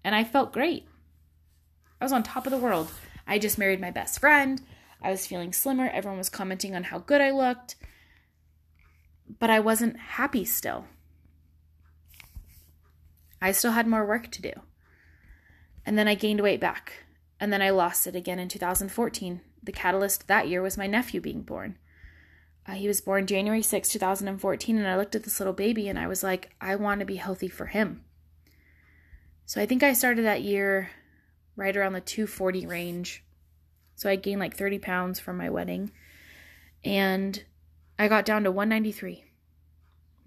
And 0.02 0.14
I 0.14 0.24
felt 0.24 0.52
great. 0.52 0.88
I 2.00 2.04
was 2.04 2.12
on 2.12 2.22
top 2.22 2.46
of 2.46 2.50
the 2.50 2.58
world. 2.58 2.90
I 3.26 3.38
just 3.38 3.58
married 3.58 3.80
my 3.80 3.90
best 3.90 4.20
friend. 4.20 4.60
I 5.02 5.10
was 5.10 5.26
feeling 5.26 5.52
slimmer. 5.52 5.88
Everyone 5.88 6.18
was 6.18 6.28
commenting 6.28 6.74
on 6.74 6.84
how 6.84 6.98
good 6.98 7.20
I 7.20 7.30
looked. 7.30 7.76
But 9.38 9.50
I 9.50 9.60
wasn't 9.60 9.98
happy 9.98 10.44
still. 10.44 10.86
I 13.40 13.52
still 13.52 13.72
had 13.72 13.86
more 13.86 14.04
work 14.04 14.30
to 14.32 14.42
do. 14.42 14.52
And 15.86 15.98
then 15.98 16.08
I 16.08 16.14
gained 16.14 16.40
weight 16.40 16.60
back. 16.60 17.04
And 17.40 17.52
then 17.52 17.62
I 17.62 17.70
lost 17.70 18.06
it 18.06 18.16
again 18.16 18.38
in 18.38 18.48
2014. 18.48 19.40
The 19.62 19.72
catalyst 19.72 20.26
that 20.28 20.48
year 20.48 20.62
was 20.62 20.76
my 20.76 20.86
nephew 20.86 21.20
being 21.20 21.42
born. 21.42 21.78
Uh, 22.66 22.72
he 22.72 22.86
was 22.86 23.00
born 23.00 23.26
January 23.26 23.62
6, 23.62 23.88
2014, 23.88 24.76
and 24.76 24.86
I 24.86 24.96
looked 24.96 25.14
at 25.14 25.24
this 25.24 25.40
little 25.40 25.54
baby 25.54 25.88
and 25.88 25.98
I 25.98 26.06
was 26.06 26.22
like, 26.22 26.54
I 26.60 26.76
want 26.76 27.00
to 27.00 27.06
be 27.06 27.16
healthy 27.16 27.48
for 27.48 27.66
him. 27.66 28.04
So 29.46 29.62
I 29.62 29.66
think 29.66 29.82
I 29.82 29.94
started 29.94 30.26
that 30.26 30.42
year 30.42 30.90
right 31.56 31.74
around 31.74 31.94
the 31.94 32.02
240 32.02 32.66
range. 32.66 33.24
So 33.96 34.10
I 34.10 34.16
gained 34.16 34.40
like 34.40 34.54
30 34.54 34.78
pounds 34.78 35.18
from 35.18 35.38
my 35.38 35.48
wedding. 35.48 35.90
And 36.84 37.42
I 37.98 38.08
got 38.08 38.26
down 38.26 38.44
to 38.44 38.50
193 38.50 39.24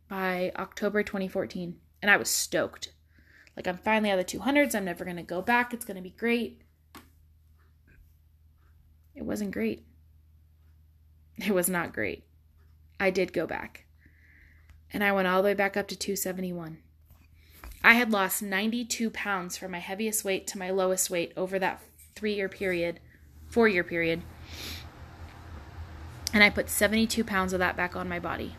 by 0.07 0.51
October 0.55 1.03
2014. 1.03 1.79
And 2.01 2.09
I 2.09 2.17
was 2.17 2.29
stoked. 2.29 2.91
Like, 3.55 3.67
I'm 3.67 3.77
finally 3.77 4.11
out 4.11 4.19
of 4.19 4.25
the 4.25 4.37
200s. 4.39 4.75
I'm 4.75 4.85
never 4.85 5.03
going 5.03 5.17
to 5.17 5.23
go 5.23 5.41
back. 5.41 5.73
It's 5.73 5.85
going 5.85 5.97
to 5.97 6.01
be 6.01 6.11
great. 6.11 6.61
It 9.15 9.23
wasn't 9.23 9.51
great. 9.51 9.85
It 11.37 11.55
was 11.55 11.69
not 11.69 11.93
great. 11.93 12.23
I 12.99 13.09
did 13.09 13.33
go 13.33 13.47
back. 13.47 13.85
And 14.93 15.03
I 15.03 15.11
went 15.11 15.27
all 15.27 15.41
the 15.41 15.47
way 15.47 15.53
back 15.55 15.75
up 15.75 15.87
to 15.87 15.95
271. 15.95 16.77
I 17.83 17.93
had 17.93 18.11
lost 18.11 18.43
92 18.43 19.09
pounds 19.09 19.57
from 19.57 19.71
my 19.71 19.79
heaviest 19.79 20.23
weight 20.23 20.45
to 20.47 20.59
my 20.59 20.69
lowest 20.69 21.09
weight 21.09 21.33
over 21.35 21.57
that 21.57 21.81
three 22.15 22.35
year 22.35 22.47
period, 22.47 22.99
four 23.47 23.67
year 23.67 23.83
period. 23.83 24.21
And 26.33 26.43
I 26.43 26.49
put 26.49 26.69
72 26.69 27.23
pounds 27.23 27.53
of 27.53 27.59
that 27.59 27.75
back 27.75 27.95
on 27.95 28.07
my 28.07 28.19
body. 28.19 28.55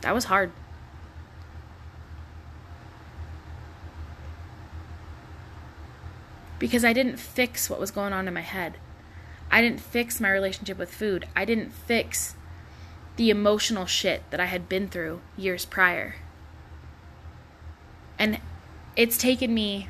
That 0.00 0.14
was 0.14 0.24
hard. 0.24 0.52
Because 6.58 6.84
I 6.84 6.92
didn't 6.92 7.18
fix 7.18 7.70
what 7.70 7.80
was 7.80 7.90
going 7.90 8.12
on 8.12 8.26
in 8.26 8.34
my 8.34 8.40
head. 8.40 8.78
I 9.50 9.62
didn't 9.62 9.80
fix 9.80 10.20
my 10.20 10.30
relationship 10.30 10.78
with 10.78 10.92
food. 10.92 11.26
I 11.34 11.44
didn't 11.44 11.72
fix 11.72 12.34
the 13.16 13.30
emotional 13.30 13.86
shit 13.86 14.22
that 14.30 14.40
I 14.40 14.46
had 14.46 14.68
been 14.68 14.88
through 14.88 15.20
years 15.36 15.64
prior. 15.64 16.16
And 18.18 18.40
it's 18.96 19.16
taken 19.16 19.54
me 19.54 19.88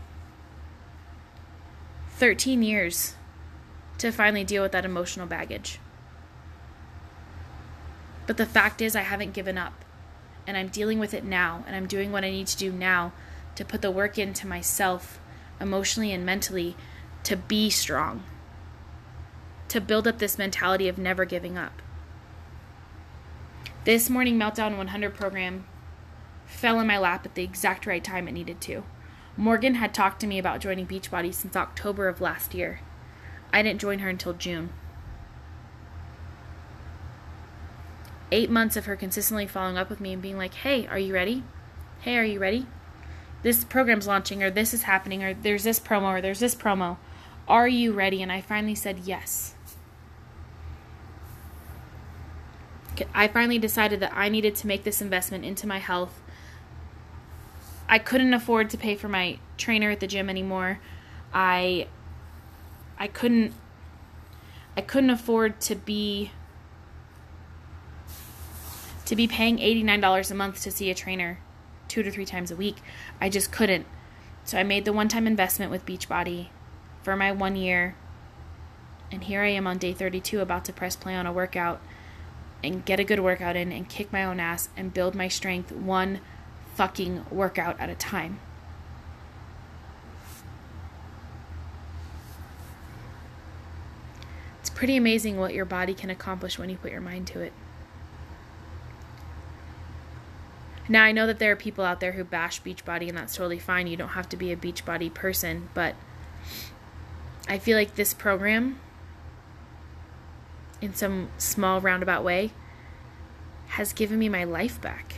13 2.10 2.62
years 2.62 3.14
to 3.98 4.12
finally 4.12 4.44
deal 4.44 4.62
with 4.62 4.72
that 4.72 4.84
emotional 4.84 5.26
baggage. 5.26 5.78
But 8.26 8.36
the 8.36 8.46
fact 8.46 8.82
is, 8.82 8.94
I 8.94 9.00
haven't 9.00 9.32
given 9.32 9.56
up. 9.56 9.84
And 10.46 10.56
I'm 10.56 10.68
dealing 10.68 10.98
with 10.98 11.14
it 11.14 11.24
now. 11.24 11.64
And 11.66 11.74
I'm 11.74 11.86
doing 11.86 12.12
what 12.12 12.24
I 12.24 12.30
need 12.30 12.46
to 12.48 12.56
do 12.56 12.70
now 12.70 13.12
to 13.54 13.64
put 13.64 13.82
the 13.82 13.90
work 13.90 14.18
into 14.18 14.46
myself, 14.46 15.18
emotionally 15.60 16.12
and 16.12 16.24
mentally, 16.24 16.76
to 17.24 17.36
be 17.36 17.70
strong 17.70 18.22
to 19.68 19.80
build 19.80 20.08
up 20.08 20.18
this 20.18 20.38
mentality 20.38 20.88
of 20.88 20.98
never 20.98 21.24
giving 21.24 21.56
up. 21.56 21.82
This 23.84 24.10
morning 24.10 24.38
Meltdown 24.38 24.76
100 24.76 25.14
program 25.14 25.66
fell 26.46 26.80
in 26.80 26.86
my 26.86 26.98
lap 26.98 27.24
at 27.24 27.34
the 27.34 27.44
exact 27.44 27.86
right 27.86 28.02
time 28.02 28.26
it 28.26 28.32
needed 28.32 28.60
to. 28.62 28.82
Morgan 29.36 29.74
had 29.74 29.94
talked 29.94 30.20
to 30.20 30.26
me 30.26 30.38
about 30.38 30.60
joining 30.60 30.86
Beachbody 30.86 31.32
since 31.32 31.54
October 31.54 32.08
of 32.08 32.20
last 32.20 32.54
year. 32.54 32.80
I 33.52 33.62
didn't 33.62 33.80
join 33.80 34.00
her 34.00 34.08
until 34.08 34.32
June. 34.32 34.70
Eight 38.32 38.50
months 38.50 38.76
of 38.76 38.86
her 38.86 38.96
consistently 38.96 39.46
following 39.46 39.78
up 39.78 39.88
with 39.88 40.00
me 40.00 40.12
and 40.12 40.20
being 40.20 40.36
like, 40.36 40.54
hey, 40.54 40.86
are 40.86 40.98
you 40.98 41.14
ready? 41.14 41.44
Hey, 42.00 42.16
are 42.18 42.24
you 42.24 42.38
ready? 42.38 42.66
This 43.42 43.64
program's 43.64 44.06
launching, 44.06 44.42
or 44.42 44.50
this 44.50 44.74
is 44.74 44.82
happening, 44.82 45.22
or 45.22 45.34
there's 45.34 45.64
this 45.64 45.78
promo, 45.78 46.18
or 46.18 46.20
there's 46.20 46.40
this 46.40 46.54
promo. 46.54 46.96
Are 47.46 47.68
you 47.68 47.92
ready? 47.92 48.22
And 48.22 48.32
I 48.32 48.40
finally 48.40 48.74
said 48.74 49.00
yes. 49.04 49.54
I 53.14 53.28
finally 53.28 53.58
decided 53.58 54.00
that 54.00 54.12
I 54.14 54.28
needed 54.28 54.56
to 54.56 54.66
make 54.66 54.82
this 54.82 55.00
investment 55.00 55.44
into 55.44 55.66
my 55.66 55.78
health. 55.78 56.20
I 57.88 57.98
couldn't 57.98 58.34
afford 58.34 58.70
to 58.70 58.76
pay 58.76 58.96
for 58.96 59.08
my 59.08 59.38
trainer 59.56 59.90
at 59.90 60.00
the 60.00 60.06
gym 60.06 60.28
anymore. 60.28 60.80
I 61.32 61.86
I 62.98 63.06
couldn't 63.06 63.54
I 64.76 64.80
couldn't 64.80 65.10
afford 65.10 65.60
to 65.62 65.74
be 65.74 66.32
to 69.06 69.16
be 69.16 69.26
paying 69.26 69.56
$89 69.58 70.30
a 70.30 70.34
month 70.34 70.62
to 70.62 70.70
see 70.70 70.90
a 70.90 70.94
trainer 70.94 71.38
2 71.88 72.02
to 72.02 72.10
3 72.10 72.24
times 72.24 72.50
a 72.50 72.56
week. 72.56 72.76
I 73.20 73.28
just 73.28 73.50
couldn't. 73.50 73.86
So 74.44 74.58
I 74.58 74.62
made 74.62 74.84
the 74.84 74.92
one-time 74.92 75.26
investment 75.26 75.70
with 75.70 75.86
Beachbody 75.86 76.48
for 77.02 77.16
my 77.16 77.32
1 77.32 77.56
year. 77.56 77.96
And 79.10 79.24
here 79.24 79.42
I 79.42 79.48
am 79.48 79.66
on 79.66 79.78
day 79.78 79.92
32 79.92 80.40
about 80.40 80.64
to 80.66 80.72
press 80.72 80.96
play 80.96 81.14
on 81.14 81.26
a 81.26 81.32
workout 81.32 81.80
and 82.62 82.84
get 82.84 83.00
a 83.00 83.04
good 83.04 83.20
workout 83.20 83.56
in 83.56 83.72
and 83.72 83.88
kick 83.88 84.12
my 84.12 84.24
own 84.24 84.40
ass 84.40 84.68
and 84.76 84.92
build 84.92 85.14
my 85.14 85.28
strength 85.28 85.72
one 85.72 86.20
fucking 86.74 87.24
workout 87.30 87.78
at 87.80 87.88
a 87.88 87.94
time. 87.94 88.40
It's 94.60 94.70
pretty 94.70 94.96
amazing 94.96 95.38
what 95.38 95.54
your 95.54 95.64
body 95.64 95.94
can 95.94 96.10
accomplish 96.10 96.58
when 96.58 96.68
you 96.68 96.76
put 96.76 96.92
your 96.92 97.00
mind 97.00 97.26
to 97.28 97.40
it. 97.40 97.52
Now, 100.88 101.04
I 101.04 101.12
know 101.12 101.26
that 101.26 101.38
there 101.38 101.52
are 101.52 101.56
people 101.56 101.84
out 101.84 102.00
there 102.00 102.12
who 102.12 102.24
bash 102.24 102.62
Beachbody, 102.62 103.08
and 103.08 103.16
that's 103.16 103.36
totally 103.36 103.58
fine. 103.58 103.86
You 103.86 103.96
don't 103.96 104.08
have 104.10 104.28
to 104.30 104.36
be 104.36 104.52
a 104.52 104.56
Beachbody 104.56 105.12
person, 105.12 105.68
but 105.74 105.94
I 107.46 107.58
feel 107.58 107.76
like 107.76 107.94
this 107.94 108.14
program 108.14 108.80
in 110.80 110.94
some 110.94 111.28
small 111.36 111.80
roundabout 111.80 112.24
way 112.24 112.52
has 113.68 113.92
given 113.92 114.18
me 114.18 114.28
my 114.28 114.44
life 114.44 114.80
back. 114.80 115.16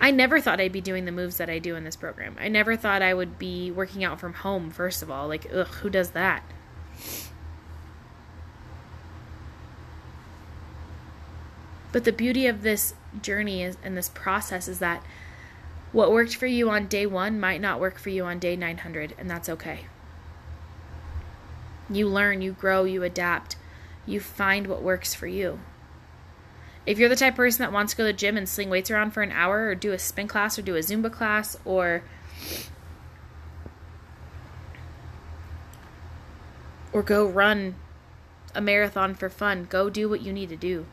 I 0.00 0.12
never 0.12 0.40
thought 0.40 0.60
I'd 0.60 0.72
be 0.72 0.80
doing 0.80 1.04
the 1.06 1.12
moves 1.12 1.38
that 1.38 1.50
I 1.50 1.58
do 1.58 1.74
in 1.74 1.82
this 1.82 1.96
program. 1.96 2.36
I 2.38 2.46
never 2.48 2.76
thought 2.76 3.02
I 3.02 3.12
would 3.14 3.38
be 3.38 3.72
working 3.72 4.04
out 4.04 4.20
from 4.20 4.34
home, 4.34 4.70
first 4.70 5.02
of 5.02 5.10
all. 5.10 5.26
Like, 5.26 5.48
ugh, 5.52 5.66
who 5.66 5.90
does 5.90 6.10
that? 6.10 6.44
But 11.92 12.04
the 12.04 12.12
beauty 12.12 12.46
of 12.46 12.62
this 12.62 12.94
journey 13.22 13.62
is, 13.62 13.76
and 13.82 13.96
this 13.96 14.10
process 14.10 14.68
is 14.68 14.78
that 14.78 15.02
what 15.92 16.12
worked 16.12 16.36
for 16.36 16.46
you 16.46 16.68
on 16.68 16.86
day 16.86 17.06
one 17.06 17.40
might 17.40 17.60
not 17.60 17.80
work 17.80 17.98
for 17.98 18.10
you 18.10 18.24
on 18.24 18.38
day 18.38 18.56
900, 18.56 19.14
and 19.18 19.30
that's 19.30 19.48
okay. 19.48 19.86
You 21.88 22.06
learn, 22.06 22.42
you 22.42 22.52
grow, 22.52 22.84
you 22.84 23.02
adapt, 23.02 23.56
you 24.04 24.20
find 24.20 24.66
what 24.66 24.82
works 24.82 25.14
for 25.14 25.26
you. 25.26 25.60
If 26.84 26.98
you're 26.98 27.08
the 27.08 27.16
type 27.16 27.34
of 27.34 27.38
person 27.38 27.62
that 27.62 27.72
wants 27.72 27.92
to 27.92 27.96
go 27.96 28.02
to 28.04 28.12
the 28.12 28.18
gym 28.18 28.36
and 28.36 28.48
sling 28.48 28.70
weights 28.70 28.90
around 28.90 29.12
for 29.12 29.22
an 29.22 29.32
hour 29.32 29.66
or 29.66 29.74
do 29.74 29.92
a 29.92 29.98
spin 29.98 30.28
class 30.28 30.58
or 30.58 30.62
do 30.62 30.76
a 30.76 30.80
Zumba 30.80 31.12
class 31.12 31.56
or 31.64 32.02
or 36.92 37.02
go 37.02 37.26
run 37.26 37.74
a 38.54 38.60
marathon 38.60 39.14
for 39.14 39.28
fun, 39.28 39.66
go 39.68 39.90
do 39.90 40.08
what 40.08 40.22
you 40.22 40.32
need 40.32 40.48
to 40.48 40.56
do. 40.56 40.86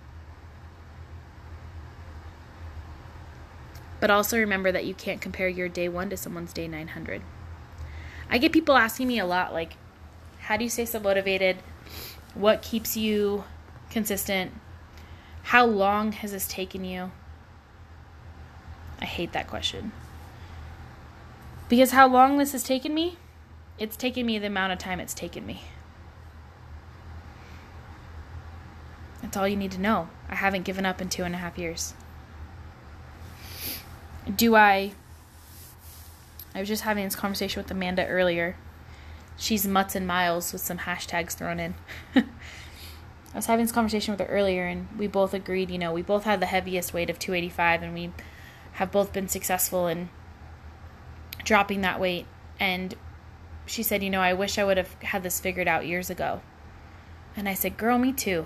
But 4.06 4.12
also 4.12 4.38
remember 4.38 4.72
that 4.72 4.86
you 4.86 4.94
can't 4.94 5.20
compare 5.20 5.48
your 5.48 5.68
day 5.68 5.90
1 5.90 6.12
to 6.12 6.18
someone's 6.18 6.54
day 6.54 6.68
900. 6.68 7.24
I 8.30 8.38
get 8.38 8.52
people 8.52 8.78
asking 8.78 9.08
me 9.08 9.18
a 9.18 9.26
lot 9.26 9.52
like 9.52 9.78
how 10.42 10.58
do 10.58 10.64
you 10.64 10.70
stay 10.70 10.86
so 10.86 11.00
motivated? 11.00 11.58
What 12.36 12.62
keeps 12.62 12.96
you 12.96 13.46
consistent? 13.90 14.52
How 15.42 15.66
long 15.66 16.12
has 16.12 16.34
this 16.34 16.48
taken 16.48 16.86
you? 16.86 17.14
I 19.02 19.06
hate 19.06 19.34
that 19.34 19.48
question. 19.48 19.92
Because 21.68 21.90
how 21.90 22.08
long 22.08 22.38
this 22.38 22.52
has 22.52 22.62
taken 22.62 22.94
me? 22.94 23.18
It's 23.80 23.98
taken 23.98 24.28
me 24.28 24.38
the 24.38 24.46
amount 24.46 24.72
of 24.72 24.78
time 24.78 25.00
it's 25.00 25.16
taken 25.16 25.48
me. 25.48 25.64
That's 29.24 29.36
all 29.36 29.48
you 29.48 29.58
need 29.58 29.72
to 29.72 29.82
know. 29.82 30.10
I 30.30 30.36
haven't 30.36 30.62
given 30.62 30.86
up 30.86 31.02
in 31.02 31.10
two 31.10 31.24
and 31.24 31.34
a 31.34 31.40
half 31.40 31.58
years. 31.58 31.96
Do 34.34 34.56
I? 34.56 34.94
I 36.54 36.60
was 36.60 36.68
just 36.68 36.84
having 36.84 37.04
this 37.04 37.16
conversation 37.16 37.62
with 37.62 37.70
Amanda 37.70 38.06
earlier 38.08 38.56
she's 39.38 39.68
mutts 39.68 39.96
and 39.96 40.08
miles 40.08 40.54
with 40.54 40.62
some 40.62 40.80
hashtags 40.80 41.34
thrown 41.34 41.60
in. 41.60 41.76
I 42.16 42.24
was 43.38 43.48
having 43.48 43.66
this 43.66 43.74
conversation 43.74 44.14
with 44.14 44.22
her 44.22 44.34
earlier, 44.34 44.66
and 44.66 44.88
we 44.98 45.08
both 45.08 45.34
agreed, 45.34 45.70
you 45.70 45.78
know, 45.78 45.92
we 45.92 46.02
both 46.02 46.24
had 46.24 46.40
the 46.40 46.46
heaviest 46.46 46.94
weight 46.94 47.10
of 47.10 47.20
285, 47.20 47.84
and 47.84 47.94
we 47.94 48.12
have 48.74 48.92
both 48.92 49.12
been 49.12 49.28
successful 49.28 49.88
in 49.88 50.10
dropping 51.44 51.82
that 51.82 52.00
weight. 52.00 52.26
And 52.60 52.96
she 53.66 53.84
said, 53.84 54.04
you 54.04 54.10
know, 54.10 54.22
I 54.22 54.34
wish 54.34 54.58
I 54.58 54.64
would 54.64 54.78
have 54.78 54.94
had 55.02 55.24
this 55.24 55.40
figured 55.40 55.68
out 55.68 55.86
years 55.86 56.10
ago. 56.10 56.42
And 57.36 57.50
I 57.50 57.54
said, 57.54 57.78
girl, 57.78 57.98
me 57.98 58.14
too. 58.14 58.46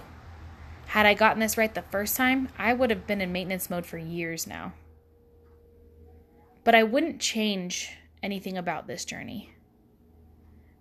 Had 0.87 1.05
I 1.05 1.13
gotten 1.13 1.39
this 1.39 1.57
right 1.57 1.73
the 1.73 1.83
first 1.83 2.17
time, 2.17 2.49
I 2.57 2.73
would 2.73 2.89
have 2.89 3.05
been 3.05 3.21
in 3.21 3.31
maintenance 3.31 3.69
mode 3.69 3.85
for 3.85 3.99
years 3.99 4.47
now. 4.47 4.73
But 6.69 6.75
I 6.75 6.83
wouldn't 6.83 7.19
change 7.19 7.97
anything 8.21 8.55
about 8.55 8.85
this 8.85 9.03
journey 9.03 9.51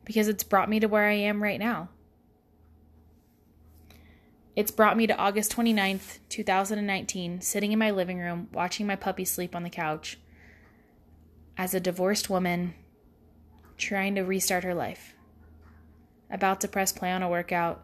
because 0.05 0.29
it's 0.29 0.45
brought 0.45 0.69
me 0.69 0.81
to 0.81 0.87
where 0.87 1.07
I 1.07 1.15
am 1.15 1.43
right 1.43 1.59
now. 1.59 1.89
It's 4.55 4.71
brought 4.71 4.99
me 4.99 5.07
to 5.07 5.17
August 5.17 5.57
29th, 5.57 6.19
2019, 6.29 7.41
sitting 7.41 7.73
in 7.73 7.79
my 7.79 7.91
living 7.91 8.19
room 8.19 8.49
watching 8.53 8.87
my 8.87 8.97
puppy 8.97 9.25
sleep 9.25 9.57
on 9.57 9.63
the 9.63 9.71
couch 9.71 10.19
as 11.57 11.73
a 11.73 11.81
divorced 11.81 12.29
woman 12.29 12.75
trying 13.79 14.15
to 14.17 14.25
restart 14.25 14.65
her 14.65 14.75
life. 14.75 15.15
About 16.31 16.61
to 16.61 16.69
press 16.69 16.93
play 16.93 17.13
on 17.13 17.23
a 17.23 17.31
workout 17.31 17.83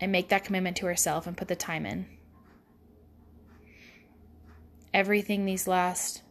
and 0.00 0.12
make 0.12 0.28
that 0.28 0.44
commitment 0.44 0.76
to 0.76 0.86
herself 0.86 1.26
and 1.26 1.36
put 1.36 1.48
the 1.48 1.56
time 1.56 1.84
in. 1.84 2.06
Everything 4.94 5.44
these 5.44 5.66
last 5.66 6.22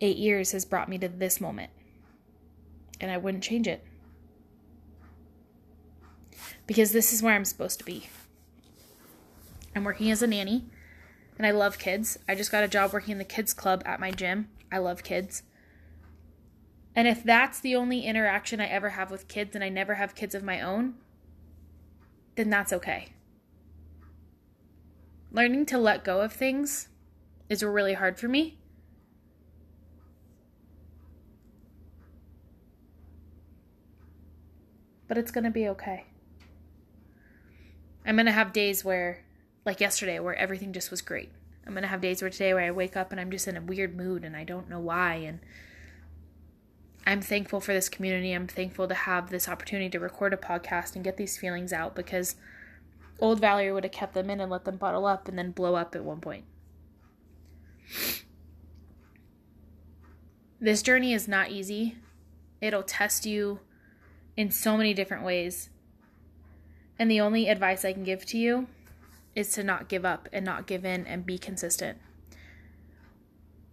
eight 0.00 0.16
years 0.16 0.52
has 0.52 0.64
brought 0.64 0.88
me 0.88 0.98
to 0.98 1.08
this 1.08 1.40
moment, 1.40 1.70
and 3.00 3.10
I 3.10 3.16
wouldn't 3.16 3.44
change 3.44 3.66
it 3.66 3.84
because 6.66 6.92
this 6.92 7.12
is 7.12 7.22
where 7.22 7.34
I'm 7.34 7.44
supposed 7.44 7.78
to 7.78 7.84
be. 7.84 8.08
I'm 9.74 9.84
working 9.84 10.10
as 10.10 10.22
a 10.22 10.26
nanny 10.26 10.64
and 11.36 11.46
I 11.46 11.50
love 11.50 11.78
kids. 11.78 12.18
I 12.28 12.34
just 12.34 12.52
got 12.52 12.64
a 12.64 12.68
job 12.68 12.92
working 12.92 13.12
in 13.12 13.18
the 13.18 13.24
kids 13.24 13.52
club 13.52 13.82
at 13.84 14.00
my 14.00 14.10
gym. 14.10 14.48
I 14.70 14.78
love 14.78 15.02
kids. 15.02 15.42
And 16.96 17.08
if 17.08 17.24
that's 17.24 17.60
the 17.60 17.74
only 17.74 18.02
interaction 18.02 18.60
I 18.60 18.66
ever 18.66 18.90
have 18.90 19.10
with 19.10 19.26
kids 19.26 19.54
and 19.54 19.64
I 19.64 19.68
never 19.68 19.94
have 19.94 20.14
kids 20.14 20.34
of 20.34 20.44
my 20.44 20.60
own, 20.60 20.94
then 22.36 22.50
that's 22.50 22.72
okay. 22.72 23.08
Learning 25.32 25.66
to 25.66 25.78
let 25.78 26.04
go 26.04 26.20
of 26.20 26.32
things 26.32 26.88
is 27.48 27.64
really 27.64 27.94
hard 27.94 28.18
for 28.18 28.28
me. 28.28 28.58
But 35.06 35.18
it's 35.18 35.30
going 35.30 35.44
to 35.44 35.50
be 35.50 35.68
okay. 35.68 36.06
I'm 38.06 38.16
going 38.16 38.26
to 38.26 38.32
have 38.32 38.52
days 38.52 38.84
where, 38.84 39.24
like 39.64 39.80
yesterday, 39.80 40.18
where 40.18 40.34
everything 40.34 40.72
just 40.72 40.90
was 40.90 41.00
great. 41.00 41.30
I'm 41.66 41.72
going 41.72 41.82
to 41.82 41.88
have 41.88 42.00
days 42.00 42.20
where 42.20 42.30
today 42.30 42.52
where 42.52 42.64
I 42.64 42.70
wake 42.70 42.96
up 42.96 43.10
and 43.10 43.20
I'm 43.20 43.30
just 43.30 43.48
in 43.48 43.56
a 43.56 43.62
weird 43.62 43.96
mood 43.96 44.24
and 44.24 44.36
I 44.36 44.44
don't 44.44 44.68
know 44.68 44.80
why. 44.80 45.14
And 45.14 45.40
I'm 47.06 47.22
thankful 47.22 47.60
for 47.60 47.72
this 47.72 47.88
community. 47.88 48.32
I'm 48.32 48.46
thankful 48.46 48.88
to 48.88 48.94
have 48.94 49.30
this 49.30 49.48
opportunity 49.48 49.88
to 49.90 49.98
record 49.98 50.34
a 50.34 50.38
podcast 50.38 50.94
and 50.94 51.04
get 51.04 51.16
these 51.16 51.38
feelings 51.38 51.72
out 51.72 51.94
because 51.94 52.36
old 53.18 53.40
Valerie 53.40 53.72
would 53.72 53.84
have 53.84 53.92
kept 53.92 54.14
them 54.14 54.28
in 54.28 54.40
and 54.40 54.50
let 54.50 54.64
them 54.64 54.76
bottle 54.76 55.06
up 55.06 55.28
and 55.28 55.38
then 55.38 55.50
blow 55.50 55.74
up 55.74 55.94
at 55.94 56.04
one 56.04 56.20
point. 56.20 56.44
This 60.60 60.82
journey 60.82 61.12
is 61.12 61.28
not 61.28 61.50
easy. 61.50 61.96
It'll 62.60 62.82
test 62.82 63.26
you 63.26 63.60
in 64.36 64.50
so 64.50 64.76
many 64.76 64.94
different 64.94 65.24
ways. 65.24 65.70
And 66.98 67.10
the 67.10 67.20
only 67.20 67.48
advice 67.48 67.84
I 67.84 67.92
can 67.92 68.04
give 68.04 68.24
to 68.26 68.38
you 68.38 68.68
is 69.34 69.50
to 69.52 69.64
not 69.64 69.88
give 69.88 70.04
up 70.04 70.28
and 70.32 70.44
not 70.44 70.66
give 70.66 70.84
in 70.84 71.06
and 71.06 71.26
be 71.26 71.38
consistent. 71.38 71.98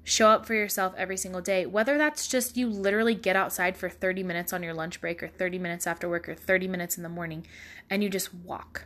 Show 0.04 0.30
up 0.30 0.48
for 0.48 0.56
yourself 0.56 0.94
every 0.98 1.18
single 1.18 1.42
day, 1.42 1.66
whether 1.68 1.98
that's 1.98 2.28
just 2.28 2.58
you 2.58 2.68
literally 2.68 3.14
get 3.14 3.36
outside 3.36 3.78
for 3.78 3.88
30 3.88 4.24
minutes 4.24 4.52
on 4.52 4.64
your 4.64 4.74
lunch 4.74 5.00
break 5.00 5.22
or 5.22 5.28
30 5.28 5.60
minutes 5.60 5.86
after 5.86 6.10
work 6.10 6.28
or 6.28 6.34
30 6.34 6.68
minutes 6.68 6.98
in 6.98 7.04
the 7.04 7.10
morning 7.10 7.46
and 7.90 8.02
you 8.04 8.10
just 8.10 8.34
walk. 8.34 8.86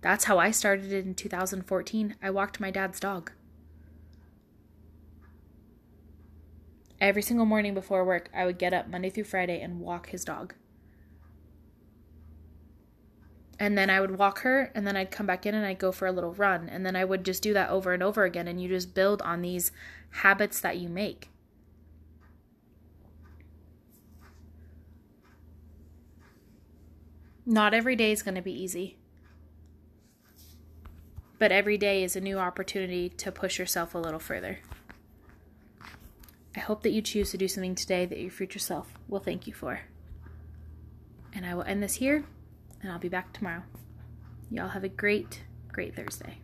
That's 0.00 0.24
how 0.24 0.38
I 0.38 0.50
started 0.50 0.92
in 0.92 1.14
2014. 1.14 2.16
I 2.22 2.30
walked 2.30 2.60
my 2.60 2.70
dad's 2.70 3.00
dog. 3.00 3.32
Every 7.00 7.22
single 7.22 7.46
morning 7.46 7.74
before 7.74 8.04
work, 8.04 8.30
I 8.34 8.46
would 8.46 8.58
get 8.58 8.72
up 8.72 8.88
Monday 8.88 9.10
through 9.10 9.24
Friday 9.24 9.60
and 9.60 9.80
walk 9.80 10.08
his 10.08 10.24
dog 10.24 10.54
and 13.58 13.76
then 13.76 13.88
I 13.88 14.00
would 14.00 14.18
walk 14.18 14.40
her 14.40 14.70
and 14.74 14.86
then 14.86 14.96
I'd 14.96 15.10
come 15.10 15.26
back 15.26 15.46
in 15.46 15.54
and 15.54 15.64
I'd 15.64 15.78
go 15.78 15.90
for 15.90 16.06
a 16.06 16.12
little 16.12 16.34
run 16.34 16.68
and 16.68 16.84
then 16.84 16.94
I 16.94 17.04
would 17.04 17.24
just 17.24 17.42
do 17.42 17.54
that 17.54 17.70
over 17.70 17.94
and 17.94 18.02
over 18.02 18.24
again 18.24 18.48
and 18.48 18.60
you 18.60 18.68
just 18.68 18.94
build 18.94 19.22
on 19.22 19.40
these 19.40 19.72
habits 20.10 20.60
that 20.60 20.76
you 20.76 20.88
make. 20.88 21.30
Not 27.46 27.72
every 27.72 27.96
day 27.96 28.12
is 28.12 28.22
going 28.22 28.34
to 28.34 28.42
be 28.42 28.52
easy. 28.52 28.96
But 31.38 31.52
every 31.52 31.78
day 31.78 32.02
is 32.02 32.16
a 32.16 32.20
new 32.20 32.38
opportunity 32.38 33.08
to 33.10 33.30
push 33.30 33.58
yourself 33.58 33.94
a 33.94 33.98
little 33.98 34.18
further. 34.18 34.58
I 36.56 36.60
hope 36.60 36.82
that 36.82 36.92
you 36.92 37.02
choose 37.02 37.30
to 37.32 37.38
do 37.38 37.48
something 37.48 37.74
today 37.74 38.06
that 38.06 38.18
your 38.18 38.30
future 38.30 38.58
self 38.58 38.88
will 39.08 39.20
thank 39.20 39.46
you 39.46 39.52
for. 39.52 39.80
And 41.34 41.44
I 41.44 41.54
will 41.54 41.64
end 41.64 41.82
this 41.82 41.96
here 41.96 42.24
and 42.82 42.90
I'll 42.90 42.98
be 42.98 43.10
back 43.10 43.32
tomorrow. 43.34 43.62
Y'all 44.50 44.68
have 44.68 44.84
a 44.84 44.88
great, 44.88 45.42
great 45.70 45.94
Thursday. 45.94 46.38